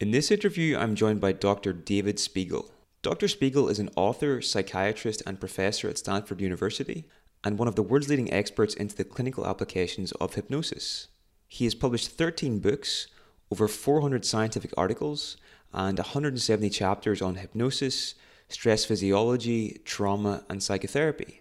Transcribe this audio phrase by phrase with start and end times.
[0.00, 1.72] In this interview, I'm joined by Dr.
[1.72, 2.72] David Spiegel.
[3.02, 3.28] Dr.
[3.28, 7.04] Spiegel is an author, psychiatrist, and professor at Stanford University,
[7.44, 11.06] and one of the world's leading experts into the clinical applications of hypnosis.
[11.46, 13.06] He has published 13 books,
[13.52, 15.36] over 400 scientific articles,
[15.72, 18.16] and 170 chapters on hypnosis,
[18.48, 21.40] stress physiology, trauma, and psychotherapy.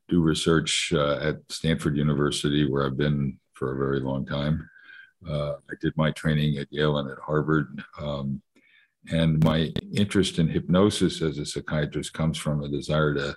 [0.09, 4.69] do research uh, at Stanford University, where I've been for a very long time.
[5.25, 7.81] Uh, I did my training at Yale and at Harvard.
[7.97, 8.41] Um,
[9.09, 13.35] and my interest in hypnosis as a psychiatrist comes from a desire to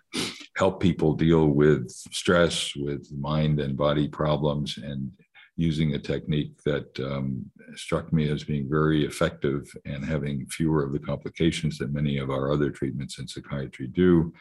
[0.56, 5.10] help people deal with stress, with mind and body problems, and
[5.56, 7.44] using a technique that um,
[7.76, 12.30] struck me as being very effective and having fewer of the complications that many of
[12.30, 14.32] our other treatments in psychiatry do.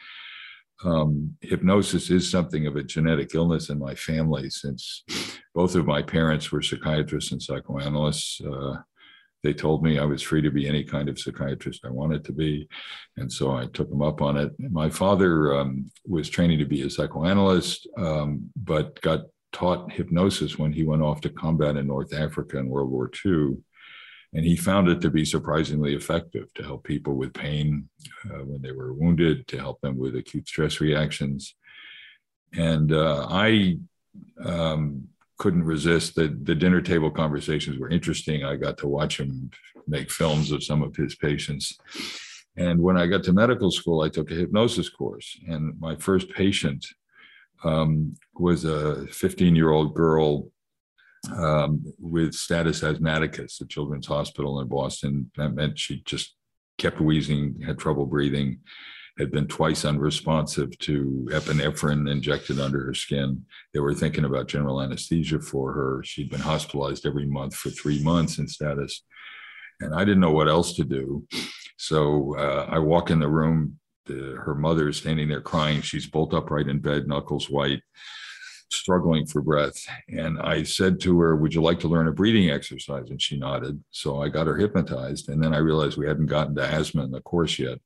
[0.84, 5.04] Um, hypnosis is something of a genetic illness in my family since
[5.54, 8.40] both of my parents were psychiatrists and psychoanalysts.
[8.40, 8.76] Uh,
[9.44, 12.32] they told me I was free to be any kind of psychiatrist I wanted to
[12.32, 12.66] be.
[13.18, 14.52] And so I took them up on it.
[14.58, 20.72] My father um, was training to be a psychoanalyst, um, but got taught hypnosis when
[20.72, 23.58] he went off to combat in North Africa in World War II.
[24.32, 27.88] And he found it to be surprisingly effective to help people with pain
[28.24, 31.54] uh, when they were wounded, to help them with acute stress reactions.
[32.54, 33.78] And uh, I
[34.42, 35.08] um,
[35.38, 38.44] couldn't resist the the dinner table conversations were interesting.
[38.44, 39.50] I got to watch him
[39.86, 41.76] make films of some of his patients.
[42.56, 45.38] And when I got to medical school, I took a hypnosis course.
[45.48, 46.86] And my first patient
[47.64, 50.50] um, was a 15 year old girl
[51.36, 55.30] um, with status asthmaticus at Children's Hospital in Boston.
[55.36, 56.34] That meant she just
[56.78, 58.60] kept wheezing, had trouble breathing,
[59.18, 63.44] had been twice unresponsive to epinephrine injected under her skin.
[63.72, 66.02] They were thinking about general anesthesia for her.
[66.04, 69.02] She'd been hospitalized every month for three months in status.
[69.80, 71.26] And I didn't know what else to do.
[71.76, 73.78] So uh, I walk in the room.
[74.06, 75.80] The, her mother is standing there crying.
[75.80, 77.82] She's bolt upright in bed, knuckles white,
[78.70, 79.76] struggling for breath.
[80.08, 83.10] And I said to her, Would you like to learn a breathing exercise?
[83.10, 83.82] And she nodded.
[83.90, 85.28] So I got her hypnotized.
[85.28, 87.78] And then I realized we hadn't gotten to asthma in the course yet.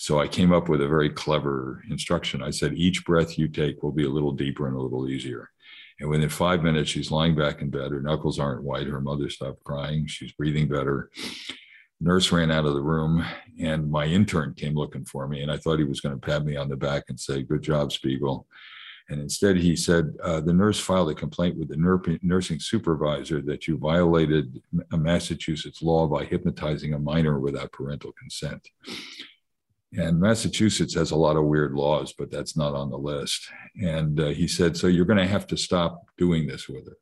[0.00, 2.42] So I came up with a very clever instruction.
[2.42, 5.50] I said, each breath you take will be a little deeper and a little easier.
[6.00, 7.92] And within five minutes, she's lying back in bed.
[7.92, 8.86] Her knuckles aren't white.
[8.86, 10.06] Her mother stopped crying.
[10.06, 11.10] She's breathing better.
[12.00, 13.22] Nurse ran out of the room,
[13.60, 15.42] and my intern came looking for me.
[15.42, 17.60] And I thought he was going to pat me on the back and say, Good
[17.60, 18.46] job, Spiegel.
[19.10, 23.42] And instead, he said, uh, The nurse filed a complaint with the nur- nursing supervisor
[23.42, 24.62] that you violated
[24.92, 28.66] a Massachusetts law by hypnotizing a minor without parental consent.
[29.92, 33.48] And Massachusetts has a lot of weird laws, but that's not on the list.
[33.82, 36.96] And uh, he said, So you're going to have to stop doing this with her.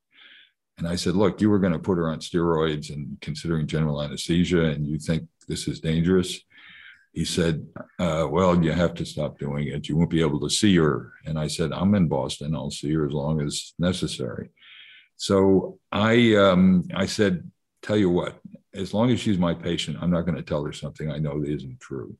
[0.78, 4.00] And I said, Look, you were going to put her on steroids and considering general
[4.02, 6.40] anesthesia, and you think this is dangerous?
[7.12, 7.66] He said,
[7.98, 9.88] uh, Well, you have to stop doing it.
[9.88, 11.12] You won't be able to see her.
[11.26, 12.54] And I said, I'm in Boston.
[12.54, 14.48] I'll see her as long as necessary.
[15.16, 17.50] So I, um, I said,
[17.82, 18.40] Tell you what,
[18.74, 21.40] as long as she's my patient, I'm not going to tell her something I know
[21.40, 22.16] that isn't true.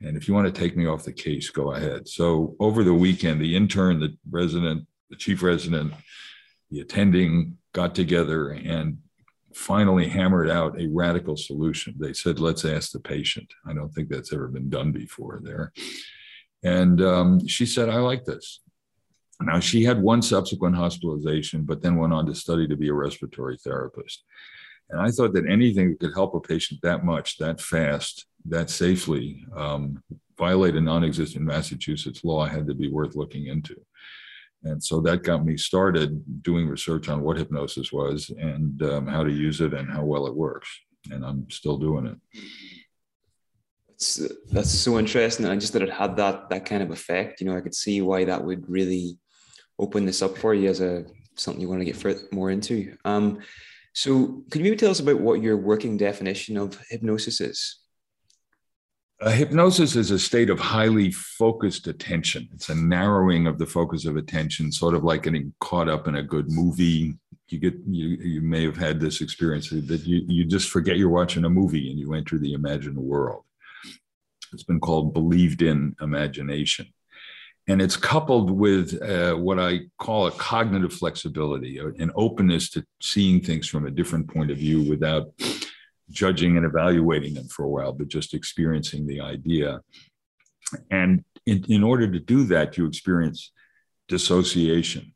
[0.00, 2.06] And if you want to take me off the case, go ahead.
[2.06, 5.92] So over the weekend, the intern, the resident, the chief resident,
[6.70, 8.98] the attending got together and
[9.54, 11.94] finally hammered out a radical solution.
[11.98, 13.52] They said, let's ask the patient.
[13.66, 15.72] I don't think that's ever been done before there.
[16.62, 18.60] And um, she said, I like this.
[19.40, 22.94] Now, she had one subsequent hospitalization, but then went on to study to be a
[22.94, 24.24] respiratory therapist.
[24.90, 28.70] And I thought that anything that could help a patient that much, that fast, that
[28.70, 30.02] safely um,
[30.38, 33.76] violate a non-existent Massachusetts law had to be worth looking into.
[34.64, 39.22] And so that got me started doing research on what hypnosis was and um, how
[39.22, 40.68] to use it and how well it works.
[41.10, 42.16] and I'm still doing it.
[43.90, 45.46] It's, that's so interesting.
[45.46, 48.00] And just that it had that that kind of effect, you know, I could see
[48.00, 49.18] why that would really
[49.78, 51.04] open this up for you as a
[51.36, 52.96] something you want to get further, more into.
[53.04, 53.40] Um,
[53.94, 57.80] so, could you maybe tell us about what your working definition of hypnosis is?
[59.20, 62.48] Hypnosis is a state of highly focused attention.
[62.54, 66.14] It's a narrowing of the focus of attention, sort of like getting caught up in
[66.14, 67.14] a good movie.
[67.48, 71.08] You get you you may have had this experience that you you just forget you're
[71.08, 73.42] watching a movie and you enter the imagined world.
[74.52, 76.86] It's been called believed in imagination.
[77.66, 82.86] And it's coupled with uh, what I call a cognitive flexibility, uh, an openness to
[83.02, 85.32] seeing things from a different point of view without
[86.10, 89.80] judging and evaluating them for a while, but just experiencing the idea.
[90.90, 93.52] And in, in order to do that, you experience
[94.08, 95.14] dissociation,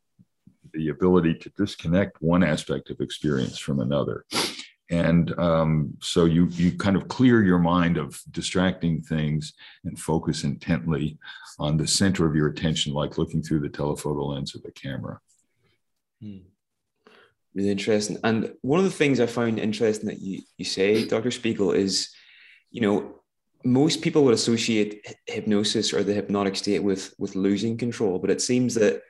[0.73, 4.25] the ability to disconnect one aspect of experience from another
[4.93, 9.53] and um, so you you kind of clear your mind of distracting things
[9.85, 11.17] and focus intently
[11.57, 15.19] on the center of your attention like looking through the telephoto lens of a camera
[16.21, 16.37] hmm.
[17.55, 18.17] Really interesting.
[18.23, 22.09] And one of the things i found interesting that you, you say dr spiegel is
[22.71, 23.15] you know
[23.65, 28.41] most people would associate hypnosis or the hypnotic state with with losing control but it
[28.41, 29.01] seems that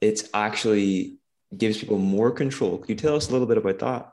[0.00, 1.18] it's actually
[1.56, 2.78] gives people more control.
[2.78, 4.12] Could you tell us a little bit about that?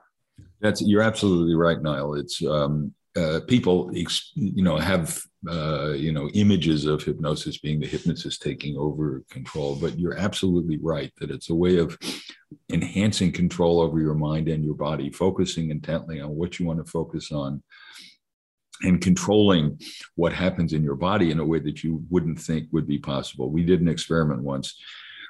[0.59, 2.15] That's you're absolutely right, Niall.
[2.15, 5.19] It's um, uh, people, you know, have
[5.49, 10.77] uh, you know images of hypnosis being the hypnotist taking over control, but you're absolutely
[10.81, 11.97] right that it's a way of
[12.71, 16.91] enhancing control over your mind and your body, focusing intently on what you want to
[16.91, 17.63] focus on,
[18.83, 19.79] and controlling
[20.15, 23.49] what happens in your body in a way that you wouldn't think would be possible.
[23.49, 24.75] We did an experiment once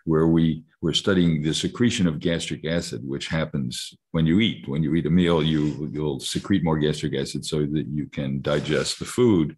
[0.08, 4.66] where we were studying the secretion of gastric acid, which happens when you eat.
[4.68, 8.42] When you eat a meal, you you'll secrete more gastric acid so that you can
[8.42, 9.58] digest the food.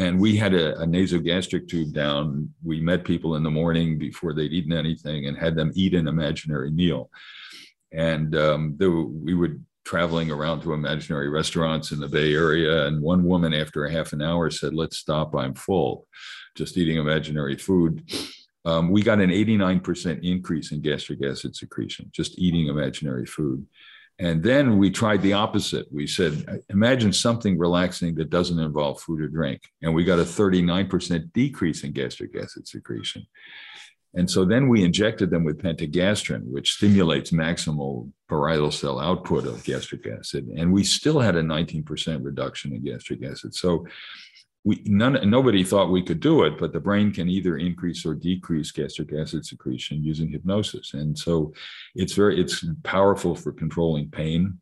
[0.00, 2.54] And we had a, a nasogastric tube down.
[2.64, 6.08] We met people in the morning before they'd eaten anything and had them eat an
[6.08, 7.10] imaginary meal.
[7.92, 12.86] And um, there, we would traveling around to imaginary restaurants in the Bay Area.
[12.86, 16.06] And one woman, after a half an hour, said, Let's stop, I'm full,
[16.54, 18.02] just eating imaginary food
[18.68, 23.64] um, we got an 89% increase in gastric acid secretion, just eating imaginary food.
[24.18, 25.86] And then we tried the opposite.
[25.90, 29.62] We said, imagine something relaxing that doesn't involve food or drink.
[29.80, 33.26] And we got a 39% decrease in gastric acid secretion.
[34.14, 39.64] And so then we injected them with pentagastrin, which stimulates maximal parietal cell output of
[39.64, 40.46] gastric acid.
[40.56, 43.54] And we still had a 19% reduction in gastric acid.
[43.54, 43.86] So
[44.68, 48.14] we none nobody thought we could do it, but the brain can either increase or
[48.14, 51.54] decrease gastric acid secretion using hypnosis, and so
[51.94, 54.58] it's very it's powerful for controlling pain,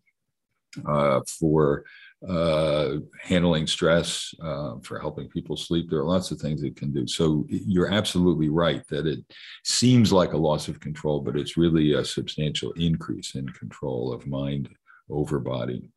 [0.86, 1.84] uh, for
[2.28, 5.90] uh, handling stress, uh, for helping people sleep.
[5.90, 7.08] There are lots of things it can do.
[7.08, 9.24] So you're absolutely right that it
[9.64, 14.26] seems like a loss of control, but it's really a substantial increase in control of
[14.28, 14.68] mind
[15.10, 15.90] over body.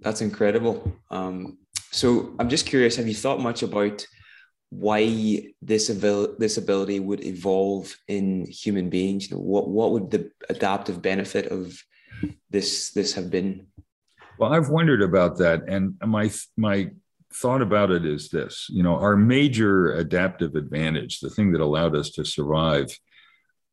[0.00, 0.76] That's incredible.
[1.10, 1.58] Um,
[1.90, 4.06] so I'm just curious, have you thought much about
[4.70, 9.30] why this this ability would evolve in human beings?
[9.30, 11.80] You know, what what would the adaptive benefit of
[12.50, 13.66] this this have been?
[14.38, 16.90] Well, I've wondered about that, and my my
[17.34, 21.96] thought about it is this: you know, our major adaptive advantage, the thing that allowed
[21.96, 22.96] us to survive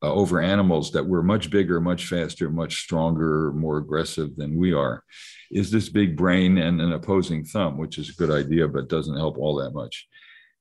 [0.05, 4.71] uh, over animals that were much bigger, much faster, much stronger, more aggressive than we
[4.71, 5.03] are,
[5.51, 9.17] is this big brain and an opposing thumb, which is a good idea, but doesn't
[9.17, 10.07] help all that much.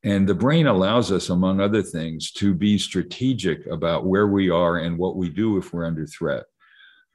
[0.03, 4.79] And the brain allows us, among other things, to be strategic about where we are
[4.79, 6.45] and what we do if we're under threat.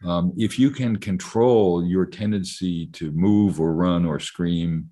[0.06, 4.92] Um, if you can control your tendency to move or run or scream,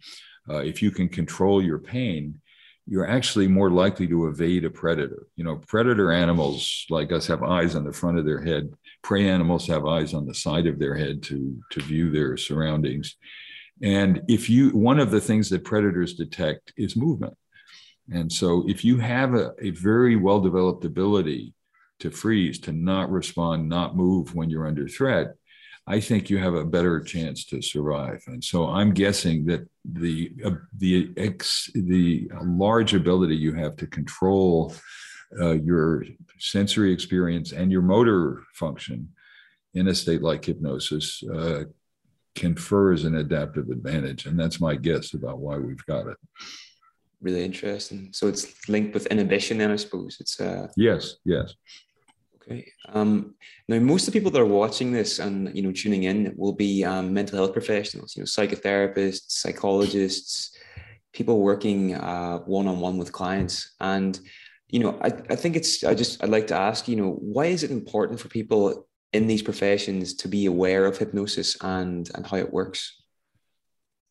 [0.49, 2.41] uh, if you can control your pain,
[2.87, 5.27] you're actually more likely to evade a predator.
[5.35, 8.71] You know, predator animals like us have eyes on the front of their head.
[9.03, 13.17] Prey animals have eyes on the side of their head to, to view their surroundings.
[13.83, 17.35] And if you, one of the things that predators detect is movement.
[18.11, 21.53] And so if you have a, a very well developed ability
[21.99, 25.35] to freeze, to not respond, not move when you're under threat,
[25.89, 28.21] I think you have a better chance to survive.
[28.27, 33.87] And so I'm guessing that the uh, the ex the large ability you have to
[33.87, 34.73] control
[35.41, 36.03] uh, your
[36.39, 39.09] sensory experience and your motor function
[39.73, 41.63] in a state like hypnosis uh,
[42.35, 46.17] confers an adaptive advantage, and that's my guess about why we've got it.
[47.21, 48.09] Really interesting.
[48.13, 50.39] So it's linked with inhibition, then I suppose it's.
[50.39, 50.67] Uh...
[50.75, 51.15] Yes.
[51.25, 51.55] Yes.
[52.89, 53.35] Um,
[53.67, 56.53] now, most of the people that are watching this and you know tuning in will
[56.53, 58.15] be um, mental health professionals.
[58.15, 60.55] You know, psychotherapists, psychologists,
[61.13, 63.75] people working one on one with clients.
[63.79, 64.19] And
[64.69, 65.83] you know, I, I think it's.
[65.83, 66.87] I just I'd like to ask.
[66.87, 70.97] You know, why is it important for people in these professions to be aware of
[70.97, 73.01] hypnosis and and how it works?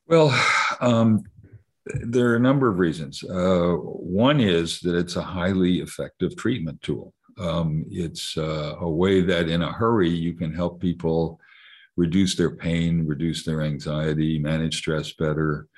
[0.07, 0.29] Well,
[0.81, 1.25] um,
[1.87, 3.23] there are a number of reasons.
[3.23, 7.13] Uh, one is that it's a highly effective treatment tool.
[7.39, 11.39] Um, it's uh, a way that, in a hurry, you can help people
[11.97, 15.69] reduce their pain, reduce their anxiety, manage stress better,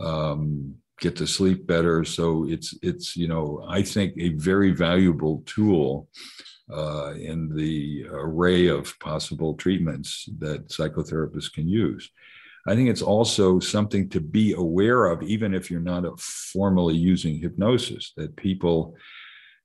[0.00, 2.04] um, get to sleep better.
[2.04, 6.08] So it's it's you know I think a very valuable tool
[6.72, 12.10] uh, in the array of possible treatments that psychotherapists can use.
[12.66, 17.38] I think it's also something to be aware of, even if you're not formally using
[17.38, 18.94] hypnosis, that people,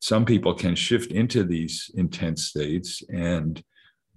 [0.03, 3.63] some people can shift into these intense states and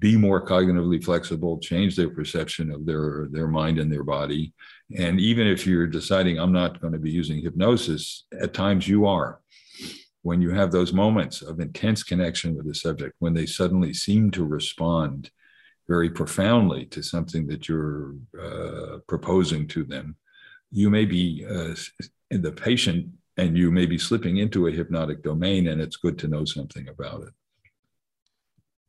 [0.01, 4.53] be more cognitively flexible, change their perception of their, their mind and their body.
[4.99, 9.07] And even if you're deciding, I'm not going to be using hypnosis, at times you
[9.07, 9.41] are.
[10.23, 14.33] When you have those moments of intense connection with the subject, when they suddenly seem
[14.33, 15.31] to respond
[15.87, 20.17] very profoundly to something that you're uh, proposing to them,
[20.73, 21.77] you may be uh,
[22.31, 26.29] the patient and you may be slipping into a hypnotic domain, and it's good to
[26.29, 27.33] know something about it.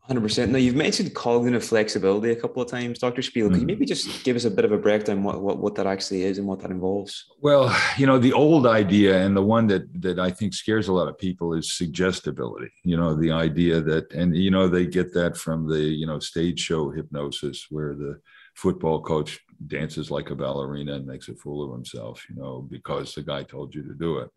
[0.10, 0.50] 100%.
[0.50, 3.22] Now, you've mentioned cognitive flexibility a couple of times, Dr.
[3.22, 3.68] Spiegel Can you mm-hmm.
[3.68, 6.38] maybe just give us a bit of a breakdown what, what, what that actually is
[6.38, 7.25] and what that involves?
[7.42, 10.94] Well, you know, the old idea and the one that, that I think scares a
[10.94, 12.72] lot of people is suggestibility.
[12.84, 16.20] You know, the idea that, and, you know, they get that from the, you know,
[16.20, 18.22] stage show hypnosis where the
[18.58, 23.14] football coach dances like a ballerina and makes a fool of himself, you know, because
[23.14, 24.30] the guy told you to do it.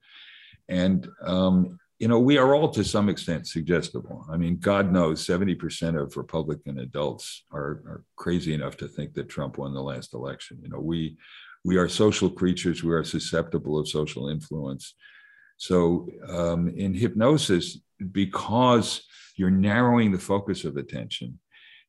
[0.68, 4.26] And, um, you know, we are all to some extent suggestible.
[4.30, 9.28] I mean, God knows 70% of Republican adults are, are crazy enough to think that
[9.28, 10.58] Trump won the last election.
[10.62, 11.16] You know, we
[11.62, 14.94] we are social creatures, we are susceptible of social influence.
[15.58, 17.78] So um, in hypnosis,
[18.12, 19.02] because
[19.36, 21.38] you're narrowing the focus of attention,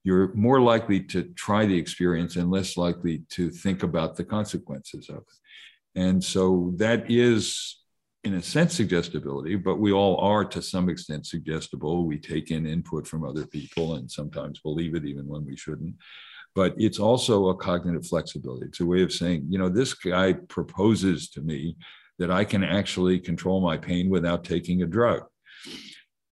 [0.04, 5.10] you're more likely to try the experience and less likely to think about the consequences
[5.10, 6.00] of it.
[6.00, 7.82] And so that is
[8.24, 12.06] in a sense suggestibility, but we all are to some extent suggestible.
[12.06, 15.96] We take in input from other people and sometimes believe it even when we shouldn't.
[16.54, 18.68] But it's also a cognitive flexibility.
[18.68, 21.78] It's a way of saying, you know, this guy proposes to me
[22.20, 25.24] that I can actually control my pain without taking a drug.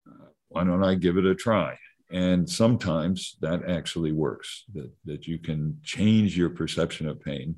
[0.06, 1.76] Uh, why don't I give it a try?
[2.12, 7.56] And sometimes that actually works, that, that you can change your perception of pain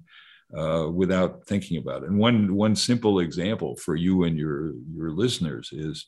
[0.57, 2.09] uh, without thinking about it.
[2.09, 6.07] And one one simple example for you and your your listeners is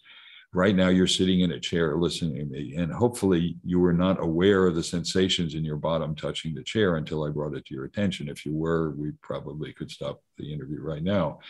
[0.54, 4.22] right now you're sitting in a chair listening to me, and hopefully you were not
[4.22, 7.74] aware of the sensations in your bottom touching the chair until I brought it to
[7.74, 8.28] your attention.
[8.28, 11.40] If you were, we probably could stop the interview right now.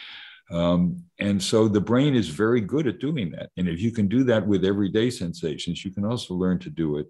[0.50, 3.50] Um, and so the brain is very good at doing that.
[3.56, 6.98] And if you can do that with everyday sensations, you can also learn to do
[6.98, 7.06] it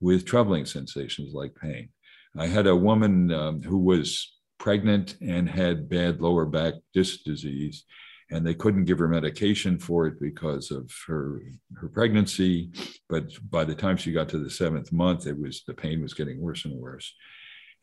[0.00, 1.90] with troubling sensations like pain.
[2.36, 7.84] I had a woman um, who was pregnant and had bad lower back disc disease
[8.30, 11.42] and they couldn't give her medication for it because of her
[11.76, 12.70] her pregnancy
[13.08, 16.14] but by the time she got to the seventh month it was the pain was
[16.14, 17.14] getting worse and worse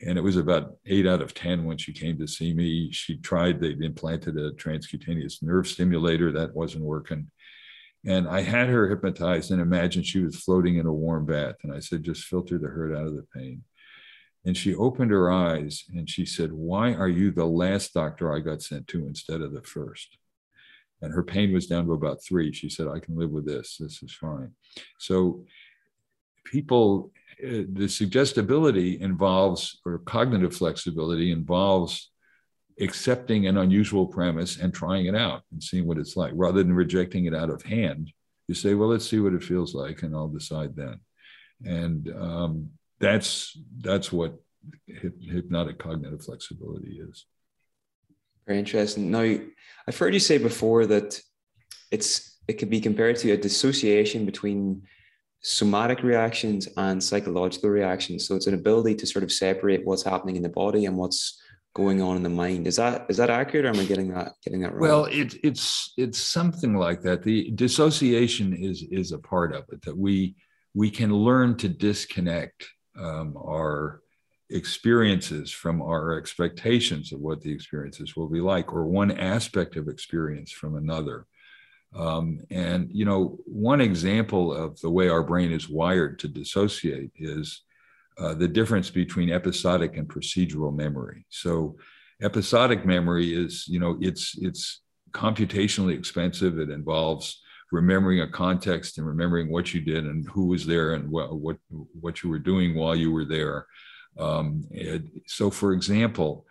[0.00, 3.16] and it was about eight out of ten when she came to see me she
[3.18, 7.30] tried they implanted a transcutaneous nerve stimulator that wasn't working
[8.06, 11.72] and i had her hypnotized and imagined she was floating in a warm bath and
[11.72, 13.62] i said just filter the hurt out of the pain
[14.44, 18.40] and she opened her eyes and she said, Why are you the last doctor I
[18.40, 20.16] got sent to instead of the first?
[21.02, 22.52] And her pain was down to about three.
[22.52, 23.76] She said, I can live with this.
[23.78, 24.52] This is fine.
[24.98, 25.44] So,
[26.44, 32.10] people, the suggestibility involves, or cognitive flexibility involves
[32.80, 36.72] accepting an unusual premise and trying it out and seeing what it's like rather than
[36.72, 38.12] rejecting it out of hand.
[38.46, 41.00] You say, Well, let's see what it feels like, and I'll decide then.
[41.64, 44.34] And um, that's that's what
[44.86, 47.26] hypnotic cognitive flexibility is.
[48.46, 49.10] Very interesting.
[49.10, 49.36] Now,
[49.86, 51.20] I've heard you say before that
[51.90, 54.82] it's it can be compared to a dissociation between
[55.40, 58.26] somatic reactions and psychological reactions.
[58.26, 61.40] So it's an ability to sort of separate what's happening in the body and what's
[61.74, 62.66] going on in the mind.
[62.66, 64.80] Is that is that accurate, or am I getting that getting that wrong?
[64.80, 67.22] Well, it, it's it's something like that.
[67.22, 70.34] The dissociation is is a part of it that we
[70.74, 72.66] we can learn to disconnect
[72.98, 74.00] um, our
[74.50, 79.88] experiences from our expectations of what the experiences will be like, or one aspect of
[79.88, 81.26] experience from another.
[81.94, 87.10] Um, and you know, one example of the way our brain is wired to dissociate
[87.16, 87.62] is
[88.18, 91.24] uh, the difference between episodic and procedural memory.
[91.30, 91.76] So,
[92.22, 96.58] episodic memory is, you know, it's it's computationally expensive.
[96.58, 97.40] It involves
[97.70, 101.56] remembering a context and remembering what you did and who was there and what what,
[102.00, 103.66] what you were doing while you were there.
[104.18, 104.64] Um,
[105.26, 106.44] so, for example,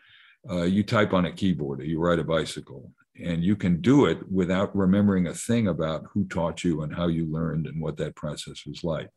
[0.49, 2.91] uh, you type on a keyboard or you ride a bicycle,
[3.23, 7.07] and you can do it without remembering a thing about who taught you and how
[7.07, 9.09] you learned and what that process was like.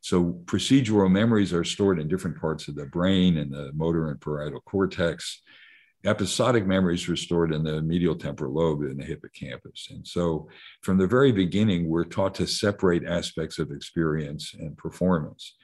[0.00, 4.20] So procedural memories are stored in different parts of the brain in the motor and
[4.20, 5.42] parietal cortex
[6.04, 9.88] episodic memories were stored in the medial temporal lobe in the hippocampus.
[9.90, 10.48] And so
[10.82, 15.56] from the very beginning, we're taught to separate aspects of experience and performance.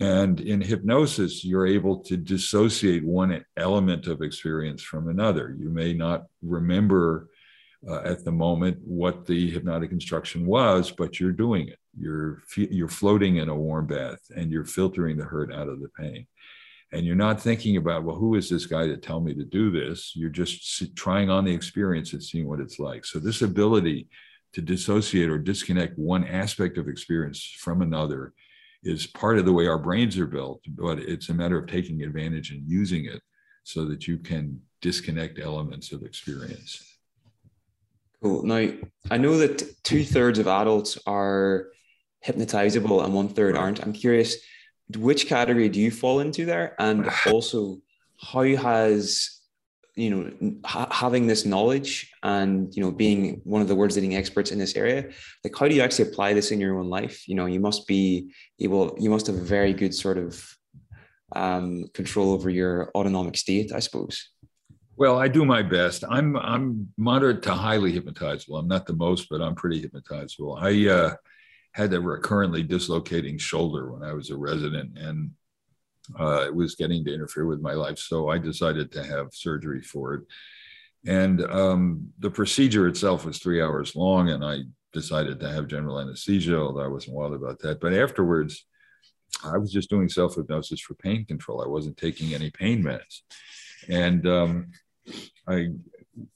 [0.00, 5.54] And in hypnosis, you're able to dissociate one element of experience from another.
[5.58, 7.28] You may not remember
[7.88, 11.78] uh, at the moment what the hypnotic instruction was, but you're doing it.
[11.96, 15.90] You're, you're floating in a warm bath and you're filtering the hurt out of the
[15.90, 16.26] pain
[16.94, 19.70] and you're not thinking about well who is this guy to tell me to do
[19.70, 24.08] this you're just trying on the experience and seeing what it's like so this ability
[24.52, 28.32] to dissociate or disconnect one aspect of experience from another
[28.84, 32.02] is part of the way our brains are built but it's a matter of taking
[32.02, 33.20] advantage and using it
[33.64, 36.98] so that you can disconnect elements of experience.
[38.22, 38.42] Cool.
[38.44, 38.68] Now
[39.10, 41.68] i know that two-thirds of adults are
[42.24, 43.82] hypnotizable and one-third aren't.
[43.82, 44.36] I'm curious
[44.96, 46.74] which category do you fall into there?
[46.78, 47.78] And also
[48.20, 49.33] how has
[49.96, 54.16] you know ha- having this knowledge and you know being one of the words leading
[54.16, 55.08] experts in this area
[55.44, 57.28] like how do you actually apply this in your own life?
[57.28, 60.56] You know you must be able you must have a very good sort of
[61.34, 64.30] um, control over your autonomic state i suppose.
[64.96, 66.04] Well i do my best.
[66.08, 68.58] I'm i'm moderate to highly hypnotizable.
[68.58, 70.60] I'm not the most but i'm pretty hypnotizable.
[70.60, 71.14] I uh
[71.74, 75.32] had a recurrently dislocating shoulder when I was a resident, and
[76.18, 77.98] uh, it was getting to interfere with my life.
[77.98, 80.22] So I decided to have surgery for it.
[81.06, 84.60] And um, the procedure itself was three hours long, and I
[84.92, 87.80] decided to have general anesthesia, although I wasn't wild about that.
[87.80, 88.66] But afterwards,
[89.44, 91.62] I was just doing self hypnosis for pain control.
[91.62, 93.20] I wasn't taking any pain meds.
[93.88, 94.70] And um,
[95.46, 95.70] I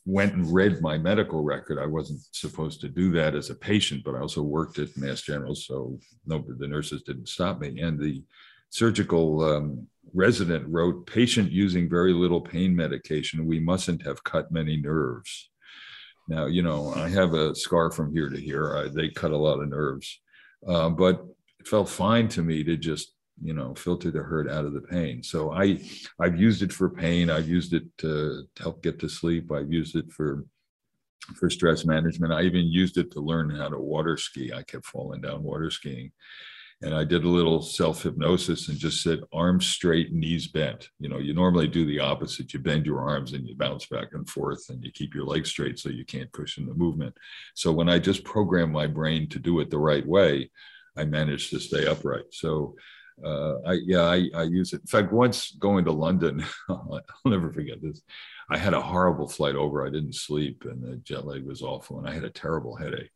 [0.05, 1.79] went and read my medical record.
[1.79, 5.23] I wasn't supposed to do that as a patient, but I also worked at Mass
[5.23, 7.81] General, so no, the nurses didn't stop me.
[7.81, 8.23] And the
[8.71, 13.47] surgical um, resident wrote, "Patient using very little pain medication.
[13.47, 15.51] We mustn't have cut many nerves."
[16.29, 18.77] Now, you know, I have a scar from here to here.
[18.77, 20.21] I, they cut a lot of nerves,
[20.67, 21.25] uh, but
[21.59, 24.81] it felt fine to me to just you know filter the hurt out of the
[24.81, 25.79] pain so i
[26.21, 29.73] i've used it for pain i've used it to, to help get to sleep i've
[29.73, 30.45] used it for
[31.37, 34.87] for stress management i even used it to learn how to water ski i kept
[34.87, 36.11] falling down water skiing
[36.83, 41.09] and i did a little self hypnosis and just said arms straight knees bent you
[41.09, 44.29] know you normally do the opposite you bend your arms and you bounce back and
[44.29, 47.15] forth and you keep your legs straight so you can't push in the movement
[47.55, 50.51] so when i just program my brain to do it the right way
[50.97, 52.75] i managed to stay upright so
[53.25, 54.81] uh, I yeah, I, I use it.
[54.81, 58.03] In fact, once going to London, I'll never forget this.
[58.51, 59.87] I had a horrible flight over.
[59.87, 63.11] I didn't sleep, and the jet lag was awful, and I had a terrible headache.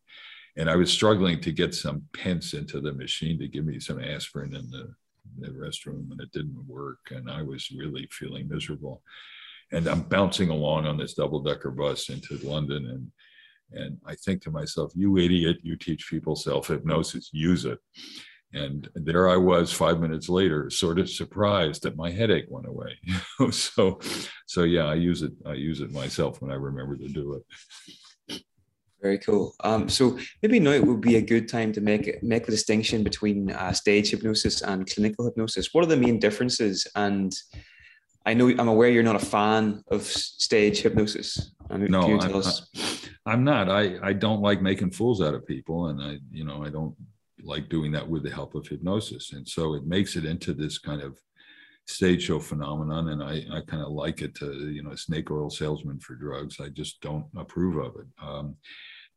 [0.55, 3.99] And I was struggling to get some pence into the machine to give me some
[3.99, 4.93] aspirin in the,
[5.39, 6.99] the restroom, and it didn't work.
[7.09, 9.01] And I was really feeling miserable.
[9.71, 13.11] And I'm bouncing along on this double decker bus into London, and
[13.75, 15.57] and I think to myself, "You idiot!
[15.63, 17.29] You teach people self hypnosis.
[17.33, 17.79] Use it."
[18.53, 22.99] and there I was five minutes later, sort of surprised that my headache went away.
[23.51, 23.99] so,
[24.45, 25.31] so yeah, I use it.
[25.45, 27.43] I use it myself when I remember to do it.
[29.03, 29.53] Very cool.
[29.65, 33.03] Um, so maybe now it would be a good time to make make the distinction
[33.03, 35.73] between uh, stage hypnosis and clinical hypnosis.
[35.73, 36.87] What are the main differences?
[36.95, 37.35] And
[38.25, 41.51] I know I'm aware you're not a fan of stage hypnosis.
[41.69, 42.43] no, I'm,
[43.25, 43.69] I'm not.
[43.69, 46.95] I I don't like making fools out of people, and I you know I don't
[47.43, 49.33] like doing that with the help of hypnosis.
[49.33, 51.19] And so it makes it into this kind of
[51.87, 53.09] stage show phenomenon.
[53.09, 56.59] And I, I kind of like it to, you know, snake oil salesman for drugs.
[56.59, 58.07] I just don't approve of it.
[58.21, 58.55] Um,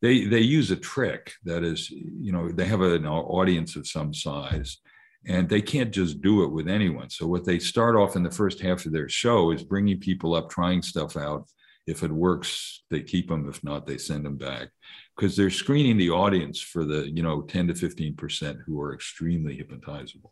[0.01, 4.13] they, they use a trick that is, you know, they have an audience of some
[4.13, 4.77] size
[5.25, 7.09] and they can't just do it with anyone.
[7.09, 10.35] So what they start off in the first half of their show is bringing people
[10.35, 11.47] up, trying stuff out.
[11.87, 13.47] If it works, they keep them.
[13.47, 14.69] If not, they send them back
[15.17, 18.93] because they're screening the audience for the you know 10 to 15 percent who are
[18.93, 20.31] extremely hypnotizable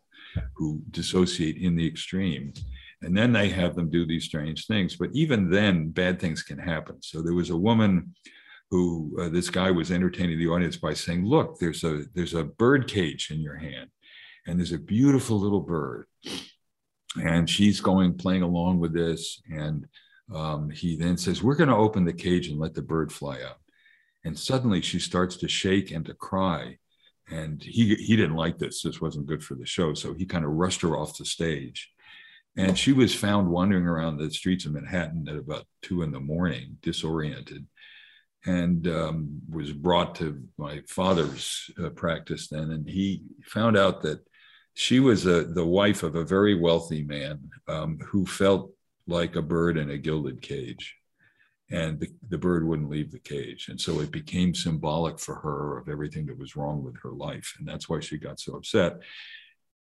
[0.54, 2.52] who dissociate in the extreme
[3.02, 6.58] and then they have them do these strange things but even then bad things can
[6.58, 8.14] happen so there was a woman
[8.70, 12.44] who uh, this guy was entertaining the audience by saying, "Look, there's a there's a
[12.44, 13.90] bird cage in your hand,
[14.46, 16.06] and there's a beautiful little bird."
[17.16, 19.86] And she's going playing along with this, and
[20.34, 23.40] um, he then says, "We're going to open the cage and let the bird fly
[23.42, 23.58] out."
[24.24, 26.78] And suddenly she starts to shake and to cry,
[27.30, 28.82] and he he didn't like this.
[28.82, 31.92] This wasn't good for the show, so he kind of rushed her off the stage.
[32.58, 36.20] And she was found wandering around the streets of Manhattan at about two in the
[36.20, 37.66] morning, disoriented
[38.46, 42.70] and um, was brought to my father's uh, practice then.
[42.70, 44.20] And he found out that
[44.74, 48.70] she was a, the wife of a very wealthy man um, who felt
[49.08, 50.94] like a bird in a gilded cage.
[51.70, 53.66] And the, the bird wouldn't leave the cage.
[53.68, 57.54] And so it became symbolic for her of everything that was wrong with her life.
[57.58, 59.00] And that's why she got so upset.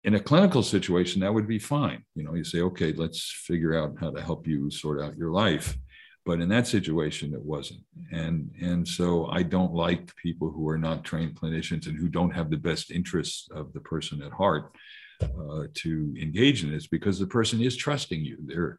[0.04, 2.04] In a clinical situation, that would be fine.
[2.14, 5.30] You know, you say, okay, let's figure out how to help you sort out your
[5.30, 5.76] life
[6.26, 7.80] but in that situation it wasn't.
[8.12, 12.34] And and so i don't like people who are not trained clinicians and who don't
[12.34, 14.74] have the best interests of the person at heart
[15.22, 18.38] uh, to engage in this because the person is trusting you.
[18.44, 18.78] They're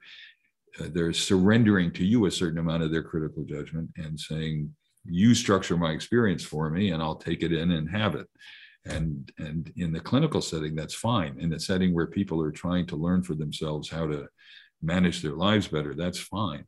[0.79, 5.33] uh, they're surrendering to you a certain amount of their critical judgment and saying you
[5.33, 8.27] structure my experience for me and i'll take it in and have it.
[8.85, 11.39] And and in the clinical setting that's fine.
[11.39, 14.27] In the setting where people are trying to learn for themselves how to
[14.81, 16.65] manage their lives better that's fine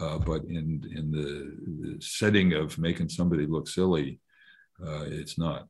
[0.00, 4.20] uh, but in in the, the, setting of making somebody look silly,
[4.84, 5.68] uh, it's not.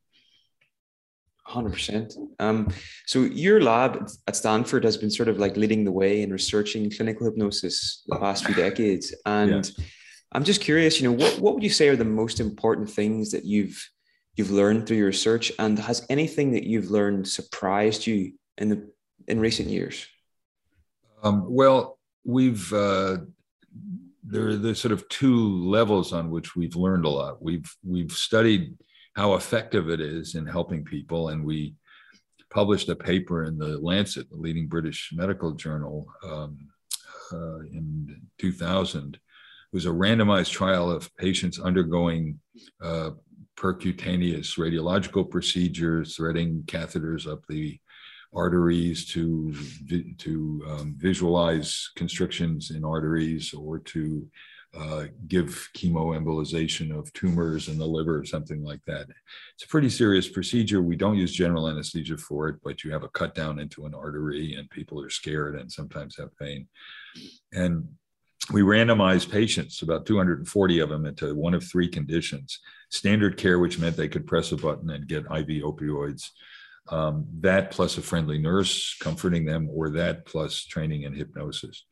[1.48, 2.14] 100%.
[2.38, 2.68] Um,
[3.06, 6.88] so your lab at Stanford has been sort of like leading the way in researching
[6.90, 9.12] clinical hypnosis the past few decades.
[9.26, 9.84] And yeah.
[10.30, 13.32] I'm just curious, you know, what, what would you say are the most important things
[13.32, 13.84] that you've
[14.36, 15.50] you've learned through your research?
[15.58, 18.90] And has anything that you've learned surprised you in the
[19.26, 20.06] in recent years?
[21.24, 23.18] Um, well, we've uh,
[24.22, 27.42] there are the sort of two levels on which we've learned a lot.
[27.42, 28.74] We've we've studied
[29.14, 31.74] how effective it is in helping people, and we
[32.50, 36.58] published a paper in the Lancet, the leading British medical journal, um,
[37.32, 39.14] uh, in 2000.
[39.14, 39.20] It
[39.72, 42.40] was a randomized trial of patients undergoing
[42.82, 43.10] uh,
[43.56, 47.78] percutaneous radiological procedures, threading catheters up the
[48.34, 49.54] arteries to
[50.18, 54.26] to um, visualize constrictions in arteries or to
[54.78, 59.08] uh, give chemoembolization of tumors in the liver or something like that.
[59.54, 60.80] It's a pretty serious procedure.
[60.80, 63.94] We don't use general anesthesia for it, but you have a cut down into an
[63.94, 66.68] artery and people are scared and sometimes have pain.
[67.52, 67.88] And
[68.52, 73.78] we randomized patients, about 240 of them, into one of three conditions standard care, which
[73.78, 76.30] meant they could press a button and get IV opioids
[76.88, 81.84] um, that plus a friendly nurse comforting them, or that plus training in hypnosis.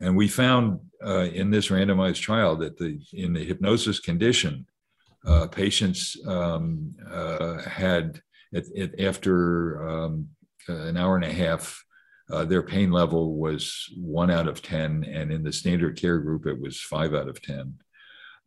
[0.00, 4.66] And we found uh, in this randomized trial that the in the hypnosis condition,
[5.26, 8.20] uh, patients um, uh, had
[8.52, 10.28] it, it, after um,
[10.68, 11.84] an hour and a half,
[12.30, 16.46] uh, their pain level was one out of ten, and in the standard care group,
[16.46, 17.74] it was five out of ten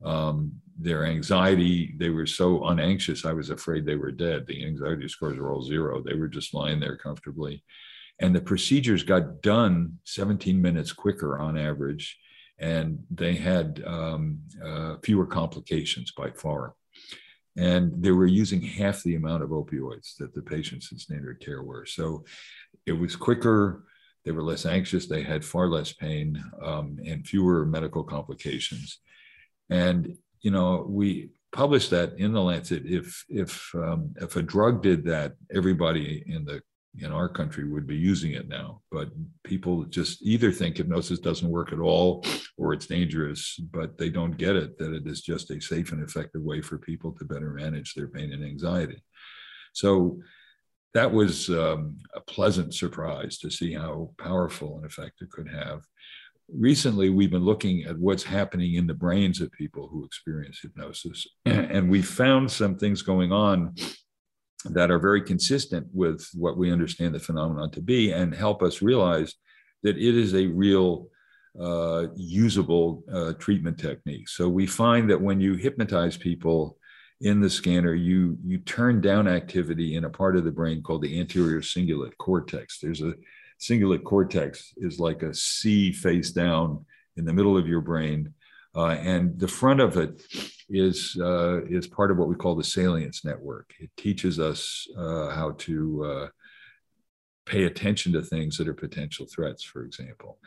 [0.03, 4.45] um, their anxiety they were so unanxious i was afraid they were dead.
[4.47, 6.01] The anxiety scores were all zero.
[6.01, 7.63] They were just lying there comfortably.
[8.19, 12.17] And the procedures got done 17 minutes quicker on average
[12.59, 16.75] and they had um, uh, fewer complications by far.
[17.57, 21.61] And they were using half the amount of opioids that the patients in standard care
[21.61, 21.85] were.
[21.85, 22.25] So
[22.85, 23.83] it was quicker
[24.25, 28.99] they were less anxious they had far less pain um, and fewer medical complications.
[29.69, 32.83] And you know, we published that in the Lancet.
[32.85, 36.61] If if um, if a drug did that, everybody in the
[36.99, 38.81] in our country would be using it now.
[38.91, 39.09] But
[39.43, 42.23] people just either think hypnosis doesn't work at all
[42.55, 46.03] or it's dangerous, but they don't get it that it is just a safe and
[46.03, 49.03] effective way for people to better manage their pain and anxiety.
[49.73, 50.19] So
[50.93, 55.81] that was um, a pleasant surprise to see how powerful an effect it could have
[56.49, 61.27] recently we've been looking at what's happening in the brains of people who experience hypnosis
[61.45, 63.73] and we found some things going on
[64.65, 68.81] that are very consistent with what we understand the phenomenon to be and help us
[68.81, 69.33] realize
[69.83, 71.07] that it is a real
[71.59, 74.27] uh, usable uh, treatment technique.
[74.27, 76.77] So we find that when you hypnotize people
[77.21, 81.01] in the scanner you you turn down activity in a part of the brain called
[81.01, 82.79] the anterior cingulate cortex.
[82.79, 83.13] There's a
[83.63, 86.85] cingulate cortex is like a C face down
[87.17, 88.33] in the middle of your brain.
[88.75, 90.23] Uh, and the front of it
[90.69, 93.73] is uh, is part of what we call the salience network.
[93.79, 96.27] It teaches us uh, how to uh,
[97.45, 100.39] pay attention to things that are potential threats, for example.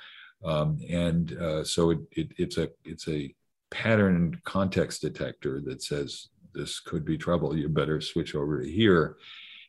[0.45, 3.33] Um, and uh, so it, it, it's a it's a
[3.71, 7.57] pattern context detector that says this could be trouble.
[7.57, 9.17] You better switch over to here.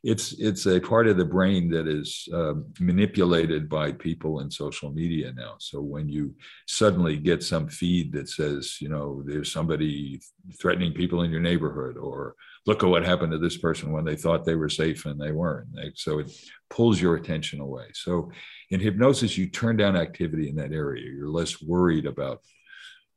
[0.04, 4.92] It's it's a part of the brain that is uh, manipulated by people in social
[4.92, 5.56] media now.
[5.60, 6.36] So when you
[6.68, 10.22] suddenly get some feed that says, you know, there's somebody
[10.62, 14.16] threatening people in your neighborhood, or look at what happened to this person when they
[14.16, 15.68] thought they were safe and they weren't.
[15.96, 16.32] So it
[16.70, 17.86] pulls your attention away.
[17.94, 18.32] So
[18.70, 21.10] in hypnosis, you turn down activity in that area.
[21.12, 22.42] You're less worried about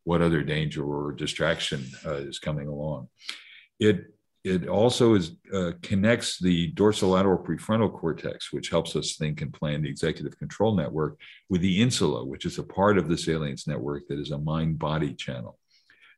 [0.05, 3.09] what other danger or distraction uh, is coming along.
[3.79, 9.53] It it also is uh, connects the dorsolateral prefrontal cortex, which helps us think and
[9.53, 11.19] plan the executive control network,
[11.51, 15.15] with the insula, which is a part of the salience network that is a mind-body
[15.15, 15.59] channel.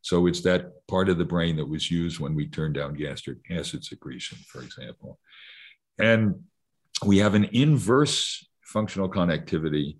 [0.02, 3.38] So it's that part of the brain that was used when we turned down gastric
[3.50, 5.18] acid secretion, for example.
[5.98, 6.44] And
[7.04, 9.96] we have an inverse functional connectivity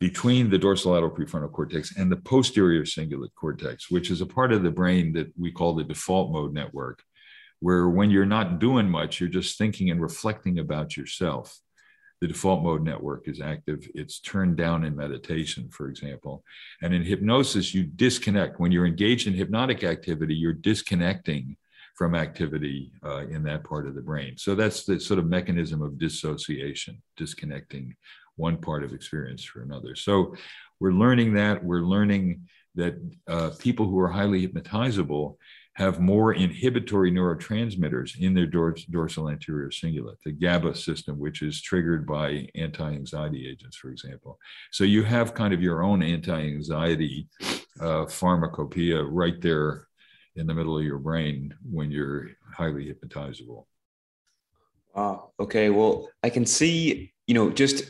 [0.00, 4.62] between the dorsolateral prefrontal cortex and the posterior cingulate cortex, which is a part of
[4.62, 7.02] the brain that we call the default mode network,
[7.64, 11.58] where when you're not doing much, you're just thinking and reflecting about yourself.
[12.20, 13.88] The default mode network is active.
[13.94, 16.44] It's turned down in meditation, for example.
[16.82, 18.60] And in hypnosis, you disconnect.
[18.60, 21.56] When you're engaged in hypnotic activity, you're disconnecting
[21.94, 24.34] from activity uh, in that part of the brain.
[24.36, 27.96] So that's the sort of mechanism of dissociation, disconnecting
[28.36, 29.94] one part of experience for another.
[29.94, 30.34] So
[30.80, 31.64] we're learning that.
[31.64, 32.42] We're learning
[32.74, 32.94] that
[33.26, 35.36] uh, people who are highly hypnotizable
[35.74, 41.60] have more inhibitory neurotransmitters in their dors- dorsal anterior cingulate, the GABA system, which is
[41.60, 44.38] triggered by anti anxiety agents, for example.
[44.70, 47.28] So you have kind of your own anti anxiety
[47.80, 49.88] uh, pharmacopoeia right there
[50.36, 53.66] in the middle of your brain when you're highly hypnotizable.
[54.94, 55.32] Wow.
[55.40, 55.70] Okay.
[55.70, 57.84] Well, I can see, you know, just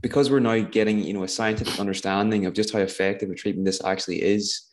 [0.00, 3.66] because we're now getting, you know, a scientific understanding of just how effective a treatment
[3.66, 4.71] this actually is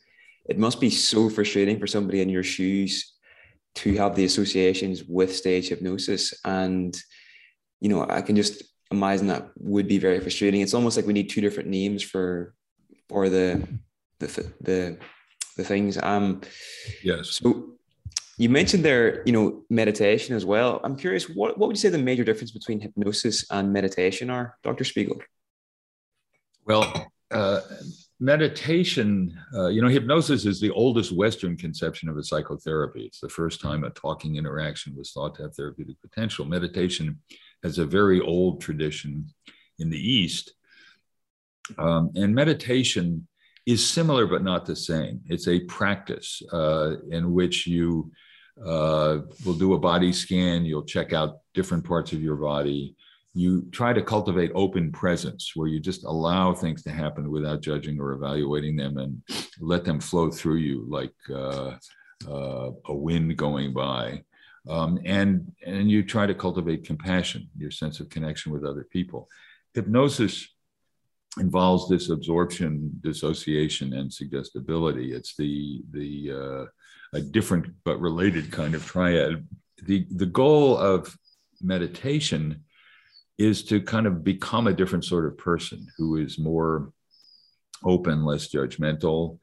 [0.50, 3.14] it must be so frustrating for somebody in your shoes
[3.76, 6.34] to have the associations with stage hypnosis.
[6.44, 6.94] And
[7.80, 10.60] you know i can just imagine that would be very frustrating.
[10.60, 12.54] It's almost like we need two different names for
[13.08, 13.66] for the
[14.18, 14.26] the
[14.60, 14.98] the,
[15.56, 15.98] the things.
[16.02, 16.40] Um
[17.02, 17.30] yes.
[17.42, 17.76] so
[18.36, 20.80] you mentioned there you know meditation as well.
[20.84, 24.56] I'm curious what, what would you say the major difference between hypnosis and meditation are?
[24.64, 25.18] Dr spiegel.
[26.66, 27.60] Well uh,
[28.20, 33.04] meditation, uh, you know, hypnosis is the oldest Western conception of a psychotherapy.
[33.04, 36.44] It's the first time a talking interaction was thought to have therapeutic potential.
[36.44, 37.18] Meditation
[37.62, 39.26] has a very old tradition
[39.78, 40.52] in the East.
[41.78, 43.26] Um, and meditation
[43.64, 45.22] is similar but not the same.
[45.26, 48.12] It's a practice uh, in which you
[48.62, 52.94] uh, will do a body scan, you'll check out different parts of your body
[53.34, 58.00] you try to cultivate open presence where you just allow things to happen without judging
[58.00, 59.22] or evaluating them and
[59.60, 61.76] let them flow through you like uh,
[62.28, 64.22] uh, a wind going by.
[64.68, 69.28] Um, and, and you try to cultivate compassion, your sense of connection with other people.
[69.74, 70.48] Hypnosis
[71.38, 75.12] involves this absorption, dissociation, and suggestibility.
[75.12, 79.46] It's the, the uh, a different but related kind of triad.
[79.84, 81.16] The, the goal of
[81.62, 82.64] meditation
[83.40, 86.92] is to kind of become a different sort of person who is more
[87.82, 89.38] open, less judgmental.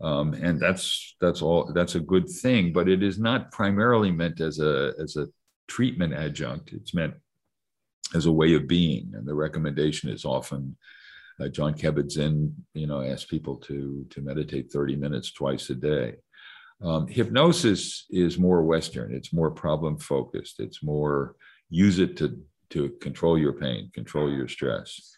[0.00, 4.40] Um, and that's that's all that's a good thing, but it is not primarily meant
[4.40, 5.26] as a as a
[5.66, 6.72] treatment adjunct.
[6.72, 7.14] It's meant
[8.14, 10.76] as a way of being, and the recommendation is often
[11.40, 16.14] uh, Jon Kabat-Zinn, you know, asks people to to meditate 30 minutes twice a day.
[16.82, 19.12] Um, hypnosis is more Western.
[19.12, 20.60] It's more problem focused.
[20.60, 21.34] It's more
[21.68, 25.16] use it to to control your pain, control your stress.